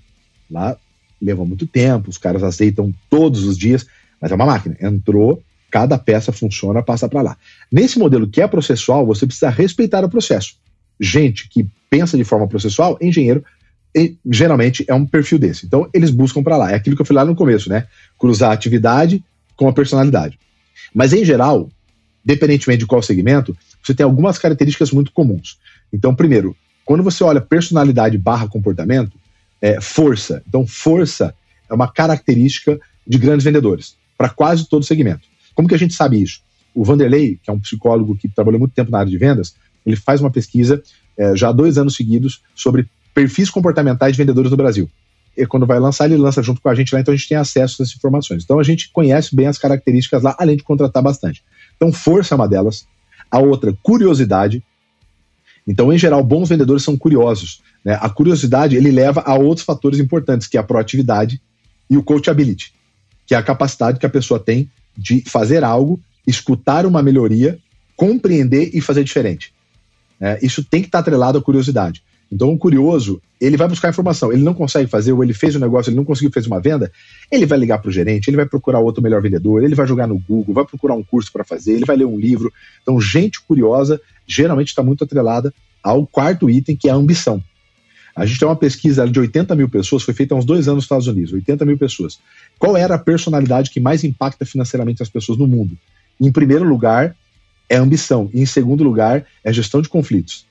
[0.51, 0.77] Lá
[1.21, 3.87] leva muito tempo, os caras aceitam todos os dias,
[4.21, 4.77] mas é uma máquina.
[4.81, 7.37] Entrou, cada peça funciona, passa para lá.
[7.71, 10.55] Nesse modelo que é processual, você precisa respeitar o processo.
[10.99, 13.45] Gente que pensa de forma processual, engenheiro,
[14.31, 15.67] geralmente é um perfil desse.
[15.67, 16.71] Então, eles buscam para lá.
[16.71, 17.87] É aquilo que eu falei lá no começo, né?
[18.19, 19.23] Cruzar a atividade
[19.57, 20.39] com a personalidade.
[20.95, 21.69] Mas, em geral,
[22.25, 25.59] independentemente de qual segmento, você tem algumas características muito comuns.
[25.93, 29.13] Então, primeiro, quando você olha personalidade barra comportamento,
[29.61, 30.43] é força.
[30.49, 31.35] Então, força
[31.69, 35.27] é uma característica de grandes vendedores, para quase todo segmento.
[35.55, 36.41] Como que a gente sabe isso?
[36.75, 39.97] O Vanderlei, que é um psicólogo que trabalhou muito tempo na área de vendas, ele
[39.97, 40.83] faz uma pesquisa
[41.17, 44.89] é, já há dois anos seguidos sobre perfis comportamentais de vendedores no Brasil.
[45.37, 47.39] E quando vai lançar, ele lança junto com a gente lá, então a gente tem
[47.39, 48.45] acesso a essas informações.
[48.45, 51.43] Então a gente conhece bem as características lá, além de contratar bastante.
[51.77, 52.87] Então, força é uma delas.
[53.31, 54.63] A outra, curiosidade.
[55.67, 57.63] Então, em geral, bons vendedores são curiosos.
[57.85, 57.99] Né?
[58.01, 61.41] A curiosidade ele leva a outros fatores importantes, que é a proatividade
[61.89, 62.73] e o coachability,
[63.27, 67.59] que é a capacidade que a pessoa tem de fazer algo, escutar uma melhoria,
[67.97, 69.53] compreender e fazer diferente.
[70.21, 72.03] É, isso tem que estar atrelado à curiosidade.
[72.33, 74.33] Então, o curioso, ele vai buscar informação.
[74.33, 76.93] Ele não consegue fazer, ou ele fez um negócio, ele não conseguiu fazer uma venda,
[77.31, 80.07] ele vai ligar para o gerente, ele vai procurar outro melhor vendedor, ele vai jogar
[80.07, 82.53] no Google, vai procurar um curso para fazer, ele vai ler um livro.
[82.83, 87.43] Então, gente curiosa geralmente está muito atrelada ao quarto item, que é a ambição.
[88.15, 90.77] A gente tem uma pesquisa de 80 mil pessoas, foi feita há uns dois anos
[90.77, 92.21] nos Estados Unidos, 80 mil pessoas.
[92.59, 95.77] Qual era a personalidade que mais impacta financeiramente as pessoas no mundo?
[96.21, 97.17] Em primeiro lugar,
[97.69, 98.29] é ambição.
[98.35, 100.45] E em segundo lugar, é gestão de conflitos.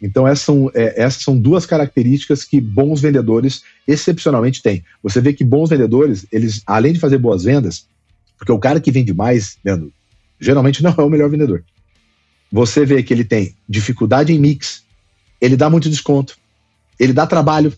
[0.00, 4.84] Então, essas são, é, essas são duas características que bons vendedores excepcionalmente têm.
[5.02, 7.86] Você vê que bons vendedores, eles, além de fazer boas vendas,
[8.38, 9.92] porque o cara que vende mais, vendo,
[10.40, 11.64] geralmente não é o melhor vendedor.
[12.50, 14.84] Você vê que ele tem dificuldade em mix,
[15.40, 16.38] ele dá muito desconto,
[16.98, 17.72] ele dá trabalho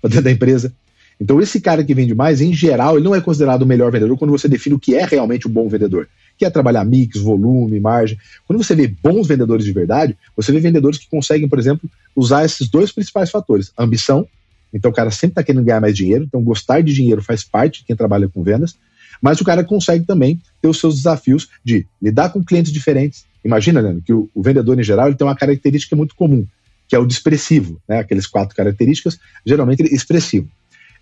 [0.00, 0.74] para dentro da empresa.
[1.20, 4.18] Então, esse cara que vende mais, em geral, ele não é considerado o melhor vendedor
[4.18, 7.78] quando você define o que é realmente um bom vendedor que é trabalhar mix, volume,
[7.80, 8.18] margem.
[8.46, 12.44] Quando você vê bons vendedores de verdade, você vê vendedores que conseguem, por exemplo, usar
[12.44, 14.26] esses dois principais fatores: ambição,
[14.72, 17.80] então o cara sempre está querendo ganhar mais dinheiro, então gostar de dinheiro faz parte
[17.80, 18.76] de quem trabalha com vendas,
[19.22, 23.24] mas o cara consegue também ter os seus desafios de lidar com clientes diferentes.
[23.44, 26.44] Imagina, Leandro, que o, o vendedor em geral ele tem uma característica muito comum,
[26.88, 28.00] que é o de expressivo, né?
[28.00, 30.48] aqueles quatro características, geralmente expressivo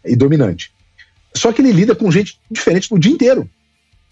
[0.05, 0.71] e dominante.
[1.35, 3.49] Só que ele lida com gente diferente no dia inteiro.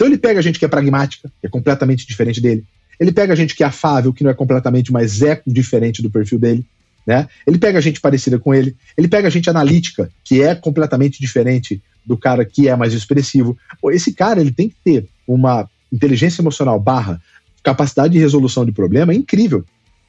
[0.00, 2.64] Então ele pega a gente que é pragmática, que é completamente diferente dele.
[2.98, 6.08] Ele pega a gente que é afável, que não é completamente, mas é diferente do
[6.08, 6.64] perfil dele.
[7.06, 7.28] Né?
[7.46, 8.74] Ele pega a gente parecida com ele.
[8.96, 13.58] Ele pega a gente analítica, que é completamente diferente do cara que é mais expressivo.
[13.92, 17.20] Esse cara ele tem que ter uma inteligência emocional barra
[17.62, 19.66] capacidade de resolução de problema incrível.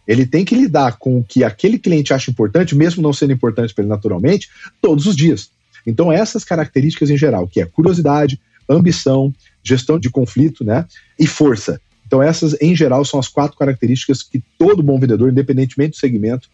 [0.08, 3.73] Ele tem que lidar com o que aquele cliente acha importante, mesmo não sendo importante
[3.73, 4.47] para ele naturalmente,
[4.82, 5.49] todos os dias.
[5.86, 10.86] Então, essas características em geral, que é curiosidade, ambição, gestão de conflito, né?
[11.19, 11.80] E força.
[12.06, 16.50] Então, essas, em geral, são as quatro características que todo bom vendedor, independentemente do segmento.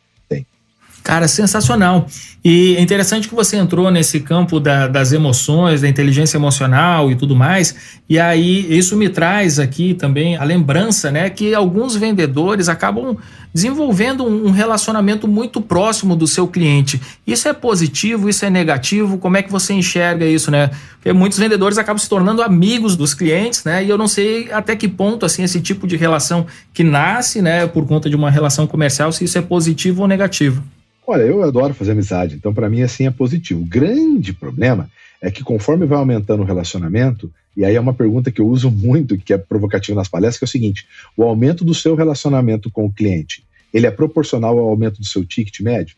[1.04, 2.08] Cara, sensacional.
[2.44, 7.16] E é interessante que você entrou nesse campo da, das emoções, da inteligência emocional e
[7.16, 7.76] tudo mais.
[8.10, 13.18] E aí, isso me traz aqui também a lembrança, né, que alguns vendedores acabam
[13.54, 17.02] desenvolvendo um relacionamento muito próximo do seu cliente.
[17.26, 19.18] Isso é positivo, isso é negativo?
[19.18, 20.70] Como é que você enxerga isso, né?
[20.94, 23.84] Porque muitos vendedores acabam se tornando amigos dos clientes, né?
[23.84, 27.66] E eu não sei até que ponto assim esse tipo de relação que nasce, né,
[27.66, 30.62] por conta de uma relação comercial, se isso é positivo ou negativo.
[31.10, 33.62] Olha, eu adoro fazer amizade, então para mim assim é positivo.
[33.62, 34.90] O grande problema
[35.22, 38.70] é que conforme vai aumentando o relacionamento, e aí é uma pergunta que eu uso
[38.70, 42.70] muito, que é provocativa nas palestras, que é o seguinte: o aumento do seu relacionamento
[42.70, 43.42] com o cliente,
[43.74, 45.96] ele é proporcional ao aumento do seu ticket médio?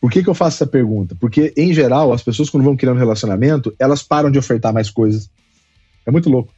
[0.00, 1.14] Por que, que eu faço essa pergunta?
[1.20, 5.30] Porque, em geral, as pessoas, quando vão criando relacionamento, elas param de ofertar mais coisas.
[6.04, 6.52] É muito louco.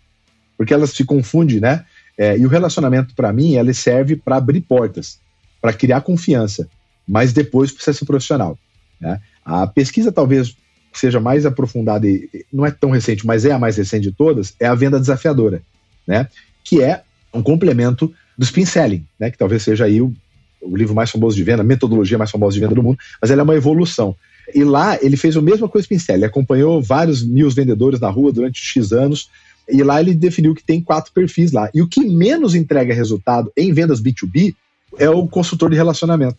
[0.56, 1.84] Porque elas se confundem, né?
[2.16, 5.18] É, e o relacionamento, para mim, ele serve para abrir portas,
[5.60, 6.66] para criar confiança,
[7.06, 8.58] mas depois precisa ser profissional.
[9.00, 9.20] Né?
[9.44, 10.56] A pesquisa, talvez,
[10.92, 14.54] seja mais aprofundada e não é tão recente, mas é a mais recente de todas,
[14.58, 15.62] é a venda desafiadora,
[16.06, 16.28] né?
[16.62, 19.30] Que é um complemento do spin selling, né?
[19.30, 20.14] Que talvez seja aí o,
[20.62, 23.30] o livro mais famoso de venda, a metodologia mais famosa de venda do mundo, mas
[23.30, 24.14] ela é uma evolução.
[24.54, 27.50] E lá ele fez a mesma coisa que o spin selling, ele acompanhou vários mil
[27.50, 29.28] vendedores na rua durante X anos,
[29.68, 31.70] e lá ele definiu que tem quatro perfis lá.
[31.74, 34.54] E o que menos entrega resultado em vendas B2B
[34.98, 36.36] é o consultor de relacionamento.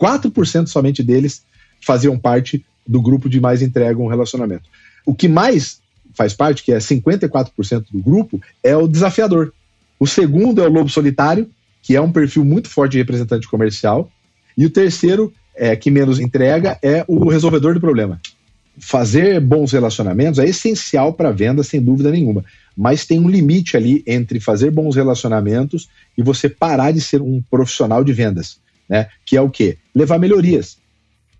[0.00, 1.42] 4% somente deles
[1.80, 4.68] faziam parte do grupo de mais entrega um relacionamento.
[5.06, 5.80] O que mais
[6.14, 9.52] faz parte, que é 54% do grupo, é o desafiador.
[9.98, 11.50] O segundo é o lobo solitário,
[11.82, 14.10] que é um perfil muito forte de representante comercial.
[14.56, 18.20] E o terceiro, é, que menos entrega, é o resolvedor do problema.
[18.78, 22.44] Fazer bons relacionamentos é essencial para a venda, sem dúvida nenhuma.
[22.76, 27.42] Mas tem um limite ali entre fazer bons relacionamentos e você parar de ser um
[27.50, 28.58] profissional de vendas.
[28.88, 29.08] Né?
[29.24, 29.78] Que é o quê?
[29.94, 30.78] Levar melhorias.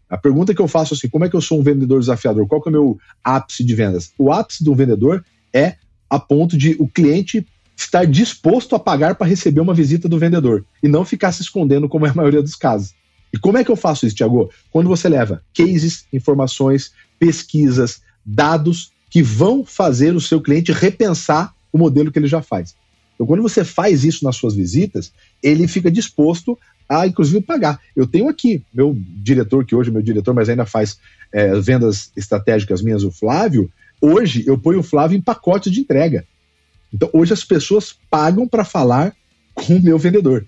[0.08, 2.46] A pergunta que eu faço é assim, como é que eu sou um vendedor desafiador?
[2.46, 4.12] Qual que é o meu ápice de vendas?
[4.18, 5.76] O ápice do vendedor é
[6.08, 10.64] a ponto de o cliente estar disposto a pagar para receber uma visita do vendedor
[10.82, 12.94] e não ficar se escondendo como é a maioria dos casos.
[13.32, 14.50] E como é que eu faço isso, Tiago?
[14.70, 21.78] Quando você leva cases, informações, pesquisas, dados que vão fazer o seu cliente repensar o
[21.78, 22.76] modelo que ele já faz.
[23.14, 27.80] Então, quando você faz isso nas suas visitas, ele fica disposto a, inclusive, pagar.
[27.96, 30.98] Eu tenho aqui, meu diretor, que hoje é meu diretor, mas ainda faz
[31.32, 33.70] é, vendas estratégicas minhas, o Flávio.
[34.00, 36.26] Hoje, eu ponho o Flávio em pacote de entrega.
[36.92, 39.14] Então, hoje as pessoas pagam para falar
[39.54, 40.46] com o meu vendedor.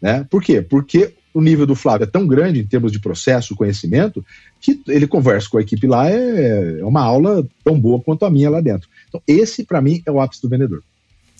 [0.00, 0.26] Né?
[0.30, 0.62] Por quê?
[0.62, 4.24] Porque o nível do Flávio é tão grande em termos de processo, conhecimento,
[4.60, 8.30] que ele conversa com a equipe lá, é, é uma aula tão boa quanto a
[8.30, 8.88] minha lá dentro.
[9.08, 10.82] Então, esse, para mim, é o ápice do vendedor.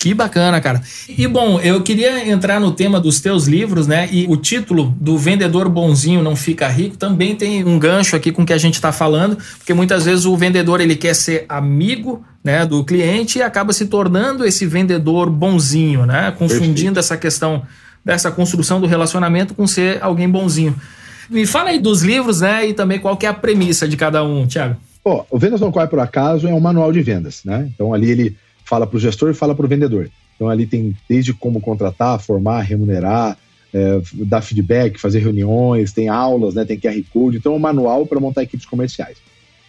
[0.04, 0.82] Que bacana, cara.
[1.08, 4.06] E bom, eu queria entrar no tema dos teus livros, né?
[4.12, 8.42] E o título do Vendedor Bonzinho Não Fica Rico também tem um gancho aqui com
[8.42, 12.22] o que a gente está falando, porque muitas vezes o vendedor ele quer ser amigo
[12.44, 16.34] né, do cliente e acaba se tornando esse vendedor bonzinho, né?
[16.36, 17.62] Confundindo essa questão
[18.04, 20.76] dessa construção do relacionamento com ser alguém bonzinho.
[21.30, 22.68] Me fala aí dos livros, né?
[22.68, 24.76] E também qual que é a premissa de cada um, Thiago.
[25.02, 27.70] Oh, o Vendas Não Corre Por Acaso é um manual de vendas, né?
[27.74, 30.10] Então ali ele fala para o gestor e fala para o vendedor.
[30.34, 33.38] Então ali tem desde como contratar, formar, remunerar,
[33.72, 38.06] é, dar feedback, fazer reuniões, tem aulas, né, tem QR Code, então é um manual
[38.06, 39.18] para montar equipes comerciais.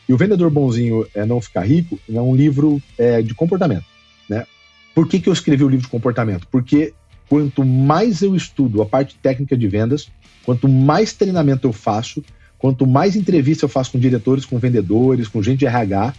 [0.08, 3.86] E o Vendedor Bonzinho é Não Ficar Rico é um livro é, de comportamento.
[4.29, 4.45] Né?
[4.93, 6.47] Por que, que eu escrevi o livro de comportamento?
[6.51, 6.93] Porque
[7.27, 10.10] quanto mais eu estudo a parte técnica de vendas,
[10.45, 12.23] quanto mais treinamento eu faço,
[12.60, 16.13] quanto mais entrevista eu faço com diretores, com vendedores, com gente de RH,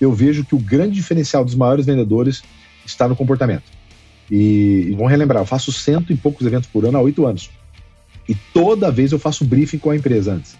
[0.00, 2.42] eu vejo que o grande diferencial dos maiores vendedores
[2.86, 3.64] está no comportamento.
[4.30, 7.50] E, e vamos relembrar, eu faço cento e poucos eventos por ano há oito anos.
[8.28, 10.56] E toda vez eu faço briefing com a empresa antes.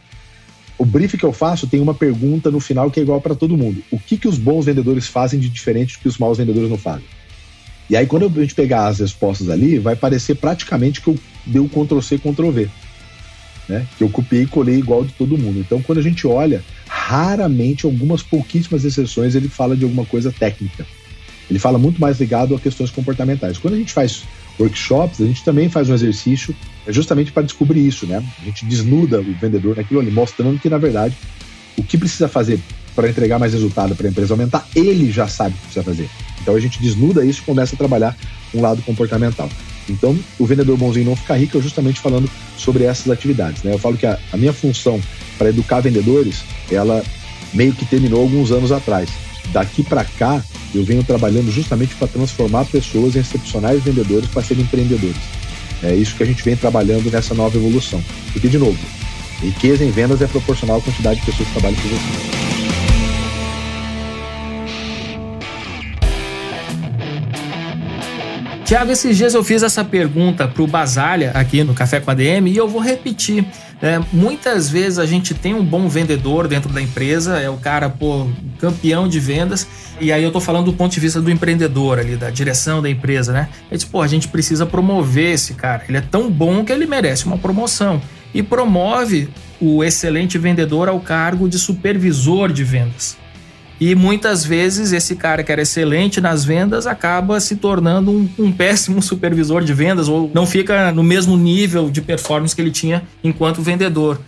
[0.76, 3.57] O briefing que eu faço tem uma pergunta no final que é igual para todo
[3.57, 3.83] mundo.
[3.90, 6.79] O que, que os bons vendedores fazem de diferente do que os maus vendedores não
[6.79, 7.05] fazem?
[7.88, 11.61] E aí, quando a gente pegar as respostas ali, vai parecer praticamente que eu dei
[11.61, 12.68] o Ctrl-C, Ctrl-V.
[13.68, 13.87] Né?
[13.98, 15.59] Que eu copiei e colei igual de todo mundo.
[15.59, 16.62] Então, quando a gente olha
[17.11, 20.87] raramente, algumas pouquíssimas exceções, ele fala de alguma coisa técnica.
[21.51, 23.59] Ele fala muito mais ligado a questões comportamentais.
[23.59, 24.23] Quando a gente faz
[24.61, 26.55] workshops, a gente também faz um exercício
[26.87, 28.25] é justamente para descobrir isso, né?
[28.40, 31.16] A gente desnuda o vendedor naquilo ali, mostrando que, na verdade,
[31.77, 32.61] o que precisa fazer
[32.94, 36.09] para entregar mais resultado para a empresa aumentar, ele já sabe o que precisa fazer.
[36.40, 38.16] Então a gente desnuda isso e começa a trabalhar
[38.55, 39.51] um lado comportamental.
[39.90, 43.62] Então, o vendedor bonzinho não fica rico é justamente falando sobre essas atividades.
[43.62, 43.72] Né?
[43.72, 45.00] Eu falo que a, a minha função
[45.37, 47.03] para educar vendedores, ela
[47.53, 49.09] meio que terminou alguns anos atrás.
[49.53, 50.42] Daqui para cá,
[50.74, 55.16] eu venho trabalhando justamente para transformar pessoas em excepcionais vendedores para serem empreendedores.
[55.83, 58.03] É isso que a gente vem trabalhando nessa nova evolução.
[58.33, 58.79] Porque, de novo,
[59.42, 62.50] riqueza em vendas é proporcional à quantidade de pessoas que trabalham com você.
[68.70, 72.14] Tiago, esses dias eu fiz essa pergunta para o Basalha aqui no Café com a
[72.14, 73.44] DM e eu vou repetir.
[73.83, 77.90] É, muitas vezes a gente tem um bom vendedor dentro da empresa, é o cara,
[77.90, 78.28] pô,
[78.61, 79.66] campeão de vendas,
[80.00, 82.88] e aí eu tô falando do ponto de vista do empreendedor ali, da direção da
[82.88, 83.48] empresa, né?
[83.72, 85.83] É tipo, pô, a gente precisa promover esse cara.
[85.88, 88.00] Ele é tão bom que ele merece uma promoção.
[88.33, 89.30] E promove
[89.61, 93.18] o excelente vendedor ao cargo de supervisor de vendas.
[93.81, 98.53] E muitas vezes esse cara que era excelente nas vendas acaba se tornando um, um,
[98.53, 103.03] péssimo supervisor de vendas ou não fica no mesmo nível de performance que ele tinha
[103.25, 104.21] enquanto vendedor.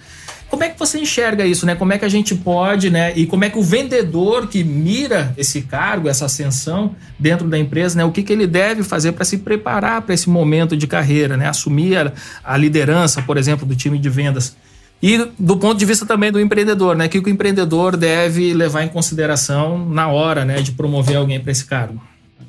[0.49, 1.75] Como é que você enxerga isso, né?
[1.75, 3.13] Como é que a gente pode, né?
[3.17, 7.97] E como é que o vendedor que mira esse cargo, essa ascensão dentro da empresa,
[7.97, 8.05] né?
[8.05, 11.49] O que, que ele deve fazer para se preparar para esse momento de carreira, né?
[11.49, 12.13] Assumir a,
[12.45, 14.55] a liderança, por exemplo, do time de vendas.
[15.03, 17.07] E do ponto de vista também do empreendedor, né?
[17.07, 21.51] O que o empreendedor deve levar em consideração na hora, né, de promover alguém para
[21.51, 22.01] esse cargo?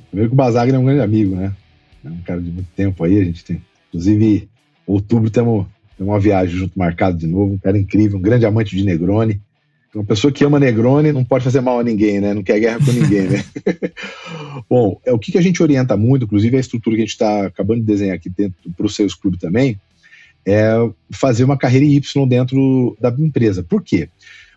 [0.10, 1.52] Primeiro que o Basagre é um grande amigo, né?
[2.06, 3.60] É um cara de muito tempo aí, a gente tem.
[3.90, 4.48] Inclusive,
[4.86, 5.66] outubro temos
[6.00, 9.42] uma viagem junto marcado de novo, um cara incrível, um grande amante de Negroni.
[9.96, 12.34] Uma pessoa que ama Negroni não pode fazer mal a ninguém, né?
[12.34, 13.44] Não quer guerra com ninguém, né?
[14.70, 17.14] Bom, é, o que, que a gente orienta muito, inclusive a estrutura que a gente
[17.14, 19.80] está acabando de desenhar aqui dentro para o Seus Clube também,
[20.46, 20.74] é
[21.12, 23.64] fazer uma carreira em Y dentro da empresa.
[23.64, 24.10] Por quê?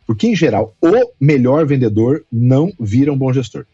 [0.07, 3.66] Porque, em geral, o melhor vendedor não vira um bom gestor.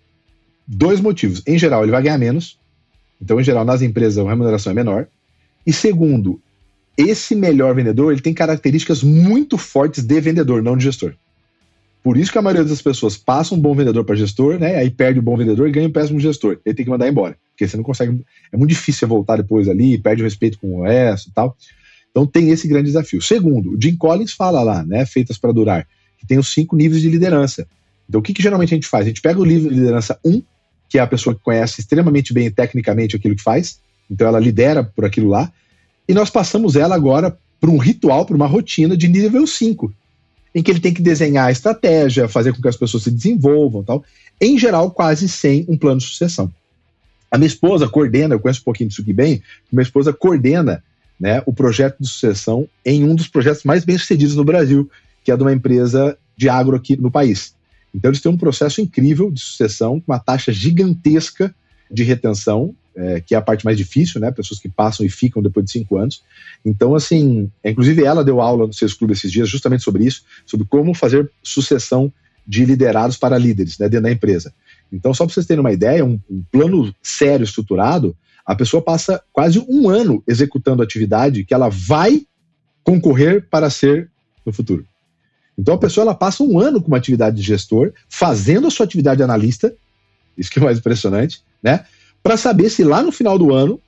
[0.67, 1.43] Dois motivos.
[1.47, 2.59] Em geral, ele vai ganhar menos.
[3.21, 5.07] Então, em geral, nas empresas a remuneração é menor.
[5.67, 6.41] E segundo,
[6.97, 11.15] esse melhor vendedor ele tem características muito fortes de vendedor, não de gestor.
[12.03, 14.77] Por isso que a maioria das pessoas passa um bom vendedor para gestor, né?
[14.77, 16.59] Aí perde o bom vendedor e ganha um péssimo gestor.
[16.65, 17.37] Ele tem que mandar embora.
[17.51, 18.25] Porque você não consegue.
[18.51, 21.57] É muito difícil voltar depois ali, perde o respeito com o resto e tal.
[22.13, 23.21] Então tem esse grande desafio.
[23.21, 25.89] Segundo, o Jim Collins fala lá, né, Feitas para Durar,
[26.19, 27.67] que tem os cinco níveis de liderança.
[28.09, 29.07] Então o que, que geralmente a gente faz?
[29.07, 30.43] A gente pega o nível de liderança 1,
[30.89, 34.85] que é a pessoa que conhece extremamente bem tecnicamente aquilo que faz, então ela lidera
[34.85, 35.51] por aquilo lá,
[36.07, 39.91] e nós passamos ela agora para um ritual, para uma rotina de nível 5,
[40.55, 43.83] em que ele tem que desenhar a estratégia, fazer com que as pessoas se desenvolvam
[43.83, 44.05] tal,
[44.39, 46.53] em geral quase sem um plano de sucessão.
[47.31, 49.43] A minha esposa coordena, eu conheço um pouquinho disso aqui bem,
[49.73, 50.85] minha esposa coordena
[51.23, 54.91] né, o projeto de sucessão em um dos projetos mais bem sucedidos no Brasil,
[55.23, 57.55] que é de uma empresa de agro aqui no país.
[57.95, 61.55] Então, eles têm um processo incrível de sucessão, com uma taxa gigantesca
[61.89, 64.33] de retenção, é, que é a parte mais difícil, né?
[64.33, 66.25] Pessoas que passam e ficam depois de cinco anos.
[66.65, 70.67] Então, assim, inclusive ela deu aula no seus clubes esses dias justamente sobre isso, sobre
[70.67, 72.13] como fazer sucessão
[72.45, 74.53] de liderados para líderes né, dentro da empresa.
[74.93, 79.23] Então, só para vocês terem uma ideia, um, um plano sério, estruturado, a pessoa passa
[79.33, 82.23] quase um ano executando a atividade que ela vai
[82.85, 84.11] concorrer para ser
[84.45, 84.85] no futuro.
[85.57, 88.85] Então a pessoa ela passa um ano com uma atividade de gestor, fazendo a sua
[88.85, 89.75] atividade de analista,
[90.37, 91.85] isso que é mais impressionante, né?
[92.23, 93.81] Para saber se lá no final do ano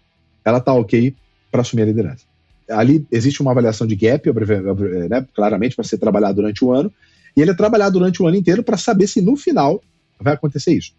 [0.45, 1.15] ela está ok
[1.51, 2.25] para assumir a liderança.
[2.69, 4.31] Ali existe uma avaliação de gap,
[5.09, 6.93] né, claramente, para ser trabalhado durante o ano,
[7.37, 9.83] e ele é trabalhado durante o ano inteiro para saber se no final
[10.19, 10.93] vai acontecer isso.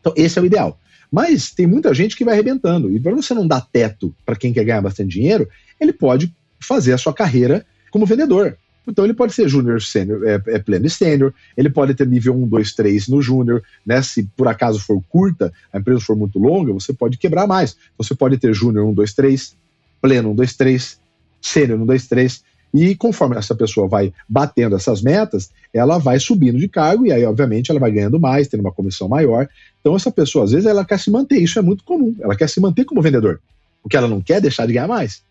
[0.00, 0.78] Então, esse é o ideal.
[1.10, 2.94] Mas tem muita gente que vai arrebentando.
[2.94, 5.48] E para você não dar teto para quem quer ganhar bastante dinheiro,
[5.80, 8.56] ele pode fazer a sua carreira como vendedor.
[8.86, 12.34] Então ele pode ser júnior, sênior, é, é pleno e sênior, ele pode ter nível
[12.34, 14.02] 1, 2, 3 no júnior, né?
[14.02, 17.76] Se por acaso for curta, a empresa for muito longa, você pode quebrar mais.
[17.98, 19.56] Você pode ter júnior 1, 2, 3,
[20.00, 21.00] pleno 1, 2, 3,
[21.40, 22.44] sênior 1, 2, 3.
[22.72, 27.24] E conforme essa pessoa vai batendo essas metas, ela vai subindo de cargo e aí,
[27.24, 29.48] obviamente, ela vai ganhando mais, tendo uma comissão maior.
[29.80, 31.38] Então, essa pessoa, às vezes, ela quer se manter.
[31.38, 32.14] Isso é muito comum.
[32.20, 33.40] Ela quer se manter como vendedor,
[33.82, 35.22] porque ela não quer deixar de ganhar mais.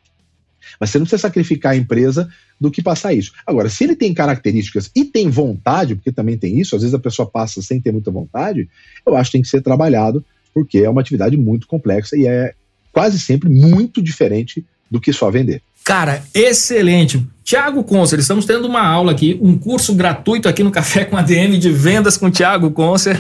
[0.80, 2.30] Mas você não precisa sacrificar a empresa
[2.60, 3.32] do que passar isso.
[3.48, 7.00] Agora, se ele tem características e tem vontade, porque também tem isso, às vezes a
[7.00, 8.70] pessoa passa sem ter muita vontade,
[9.06, 10.24] eu acho que tem que ser trabalhado,
[10.54, 12.54] porque é uma atividade muito complexa e é
[12.92, 15.62] quase sempre muito diferente do que só vender.
[15.90, 17.20] Cara, excelente.
[17.44, 21.58] Tiago Concer, estamos tendo uma aula aqui, um curso gratuito aqui no Café com ADM
[21.58, 23.20] de vendas com Tiago Concer.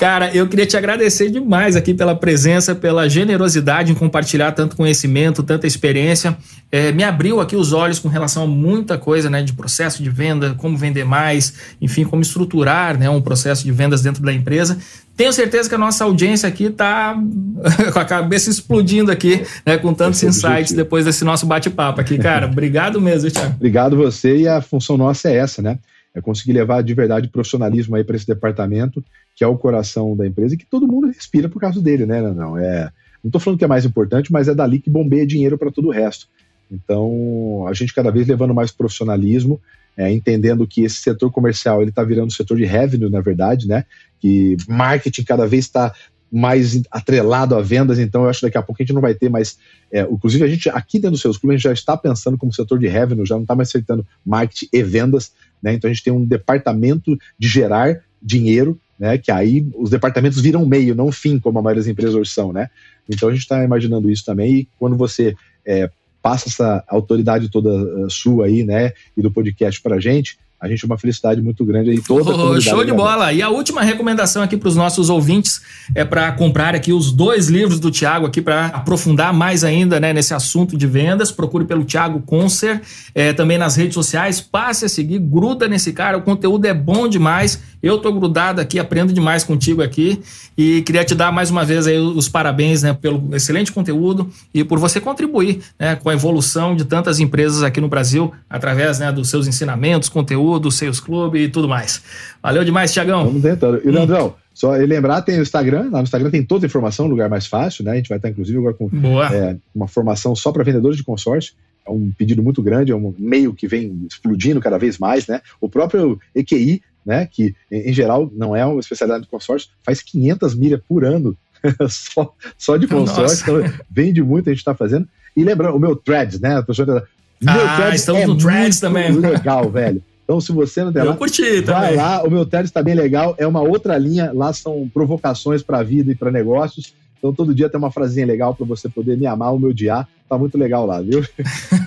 [0.00, 5.42] Cara, eu queria te agradecer demais aqui pela presença, pela generosidade em compartilhar tanto conhecimento,
[5.42, 6.38] tanta experiência.
[6.72, 10.08] É, me abriu aqui os olhos com relação a muita coisa, né, de processo de
[10.08, 14.78] venda, como vender mais, enfim, como estruturar, né, um processo de vendas dentro da empresa.
[15.14, 17.14] Tenho certeza que a nossa audiência aqui está
[17.92, 22.46] com a cabeça explodindo aqui, né, com tantos insights depois desse nosso bate-papo aqui, cara.
[22.46, 23.52] Obrigado mesmo, Thiago.
[23.54, 25.78] Obrigado você e a função nossa é essa, né?
[26.14, 29.04] É conseguir levar de verdade profissionalismo aí para esse departamento,
[29.40, 32.20] que é o coração da empresa e que todo mundo respira por causa dele, né?
[32.20, 32.92] Não, é.
[33.24, 35.88] Não estou falando que é mais importante, mas é dali que bombeia dinheiro para todo
[35.88, 36.28] o resto.
[36.70, 39.58] Então, a gente cada vez levando mais profissionalismo,
[39.96, 43.86] é, entendendo que esse setor comercial ele está virando setor de revenue, na verdade, né?
[44.20, 45.94] Que marketing cada vez está
[46.30, 49.14] mais atrelado a vendas, então eu acho que daqui a pouco a gente não vai
[49.14, 49.56] ter mais.
[49.90, 52.52] É, inclusive, a gente aqui dentro dos seus clubes, a gente já está pensando como
[52.52, 55.32] setor de revenue, já não está mais acertando marketing e vendas,
[55.62, 55.72] né?
[55.72, 59.16] Então a gente tem um departamento de gerar dinheiro, né?
[59.16, 62.68] Que aí os departamentos viram meio, não fim, como a maioria das empresas são, né?
[63.08, 65.34] Então a gente está imaginando isso também, e quando você
[65.64, 65.90] é,
[66.22, 68.92] passa essa autoridade toda uh, sua aí, né?
[69.16, 72.36] E do podcast para a gente a gente é uma felicidade muito grande aí toda
[72.36, 73.32] oh, Show de bola!
[73.32, 75.62] E a última recomendação aqui para os nossos ouvintes
[75.94, 80.12] é para comprar aqui os dois livros do Tiago aqui para aprofundar mais ainda né,
[80.12, 81.32] nesse assunto de vendas.
[81.32, 82.82] Procure pelo Tiago Concer,
[83.14, 87.08] é, também nas redes sociais, passe a seguir, gruda nesse cara, o conteúdo é bom
[87.08, 87.62] demais.
[87.82, 90.20] Eu tô grudado aqui, aprendo demais contigo aqui
[90.58, 94.62] e queria te dar mais uma vez aí os parabéns né, pelo excelente conteúdo e
[94.62, 99.10] por você contribuir né, com a evolução de tantas empresas aqui no Brasil através né,
[99.10, 102.02] dos seus ensinamentos, conteúdo do Sales Club e tudo mais.
[102.42, 103.26] Valeu demais, Tiagão.
[103.26, 103.80] Vamos tentando.
[103.84, 104.32] E, Leandrão, hum.
[104.52, 107.84] só lembrar, tem o Instagram, lá no Instagram tem toda a informação, lugar mais fácil,
[107.84, 107.92] né?
[107.92, 108.90] A gente vai estar, inclusive, agora com
[109.22, 111.54] é, uma formação só para vendedores de consórcio.
[111.86, 115.40] É um pedido muito grande, é um meio que vem explodindo cada vez mais, né?
[115.60, 120.54] O próprio EQI, né, que em geral não é uma especialidade de consórcio, faz 500
[120.54, 121.34] milhas por ano
[121.88, 125.08] só, só de consórcio, então vende muito, a gente está fazendo.
[125.34, 126.58] E lembrando, o meu Threads, né?
[126.58, 127.06] A pessoa
[127.40, 129.12] meu ah, threads estamos é no Threads também.
[129.12, 130.02] legal, velho.
[130.30, 132.22] Então, se você não tem eu lá, curti vai lá.
[132.22, 133.34] O meu Teles está bem legal.
[133.36, 134.30] É uma outra linha.
[134.32, 136.94] Lá são provocações para a vida e para negócios.
[137.18, 140.08] Então, todo dia tem uma frasinha legal para você poder me amar ou me odiar.
[140.28, 141.20] Tá muito legal lá, viu?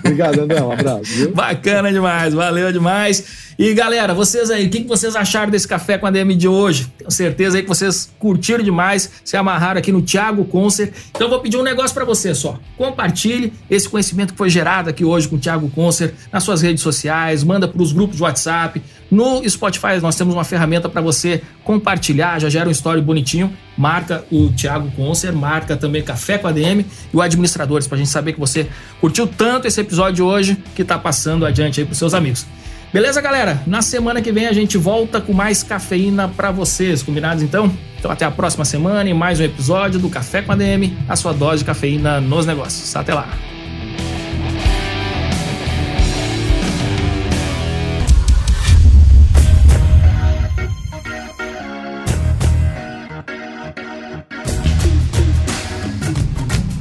[0.04, 0.60] Obrigado, André.
[0.62, 1.04] Um abraço.
[1.04, 1.32] Viu?
[1.32, 3.44] Bacana demais, valeu demais.
[3.58, 6.92] E galera, vocês aí, o que, vocês acharam desse café com a DM de hoje?
[6.98, 10.92] Tenho certeza aí que vocês curtiram demais, se amarraram aqui no Thiago Concer.
[11.14, 12.58] Então, vou pedir um negócio para você só.
[12.76, 16.82] Compartilhe esse conhecimento que foi gerado aqui hoje com o Thiago Concer nas suas redes
[16.82, 18.82] sociais, manda para os grupos de WhatsApp.
[19.14, 23.52] No Spotify, nós temos uma ferramenta para você compartilhar, já gera um story bonitinho.
[23.78, 27.98] Marca o Thiago Concer, marca também Café com a DM e o Administradores, para a
[27.98, 28.66] gente saber que você
[29.00, 32.44] curtiu tanto esse episódio de hoje que está passando adiante aí para seus amigos.
[32.92, 33.62] Beleza, galera?
[33.68, 37.00] Na semana que vem a gente volta com mais cafeína para vocês.
[37.00, 37.72] Combinados então?
[37.96, 41.14] Então até a próxima semana e mais um episódio do Café com a DM, a
[41.14, 42.96] sua dose de cafeína nos negócios.
[42.96, 43.28] Até lá.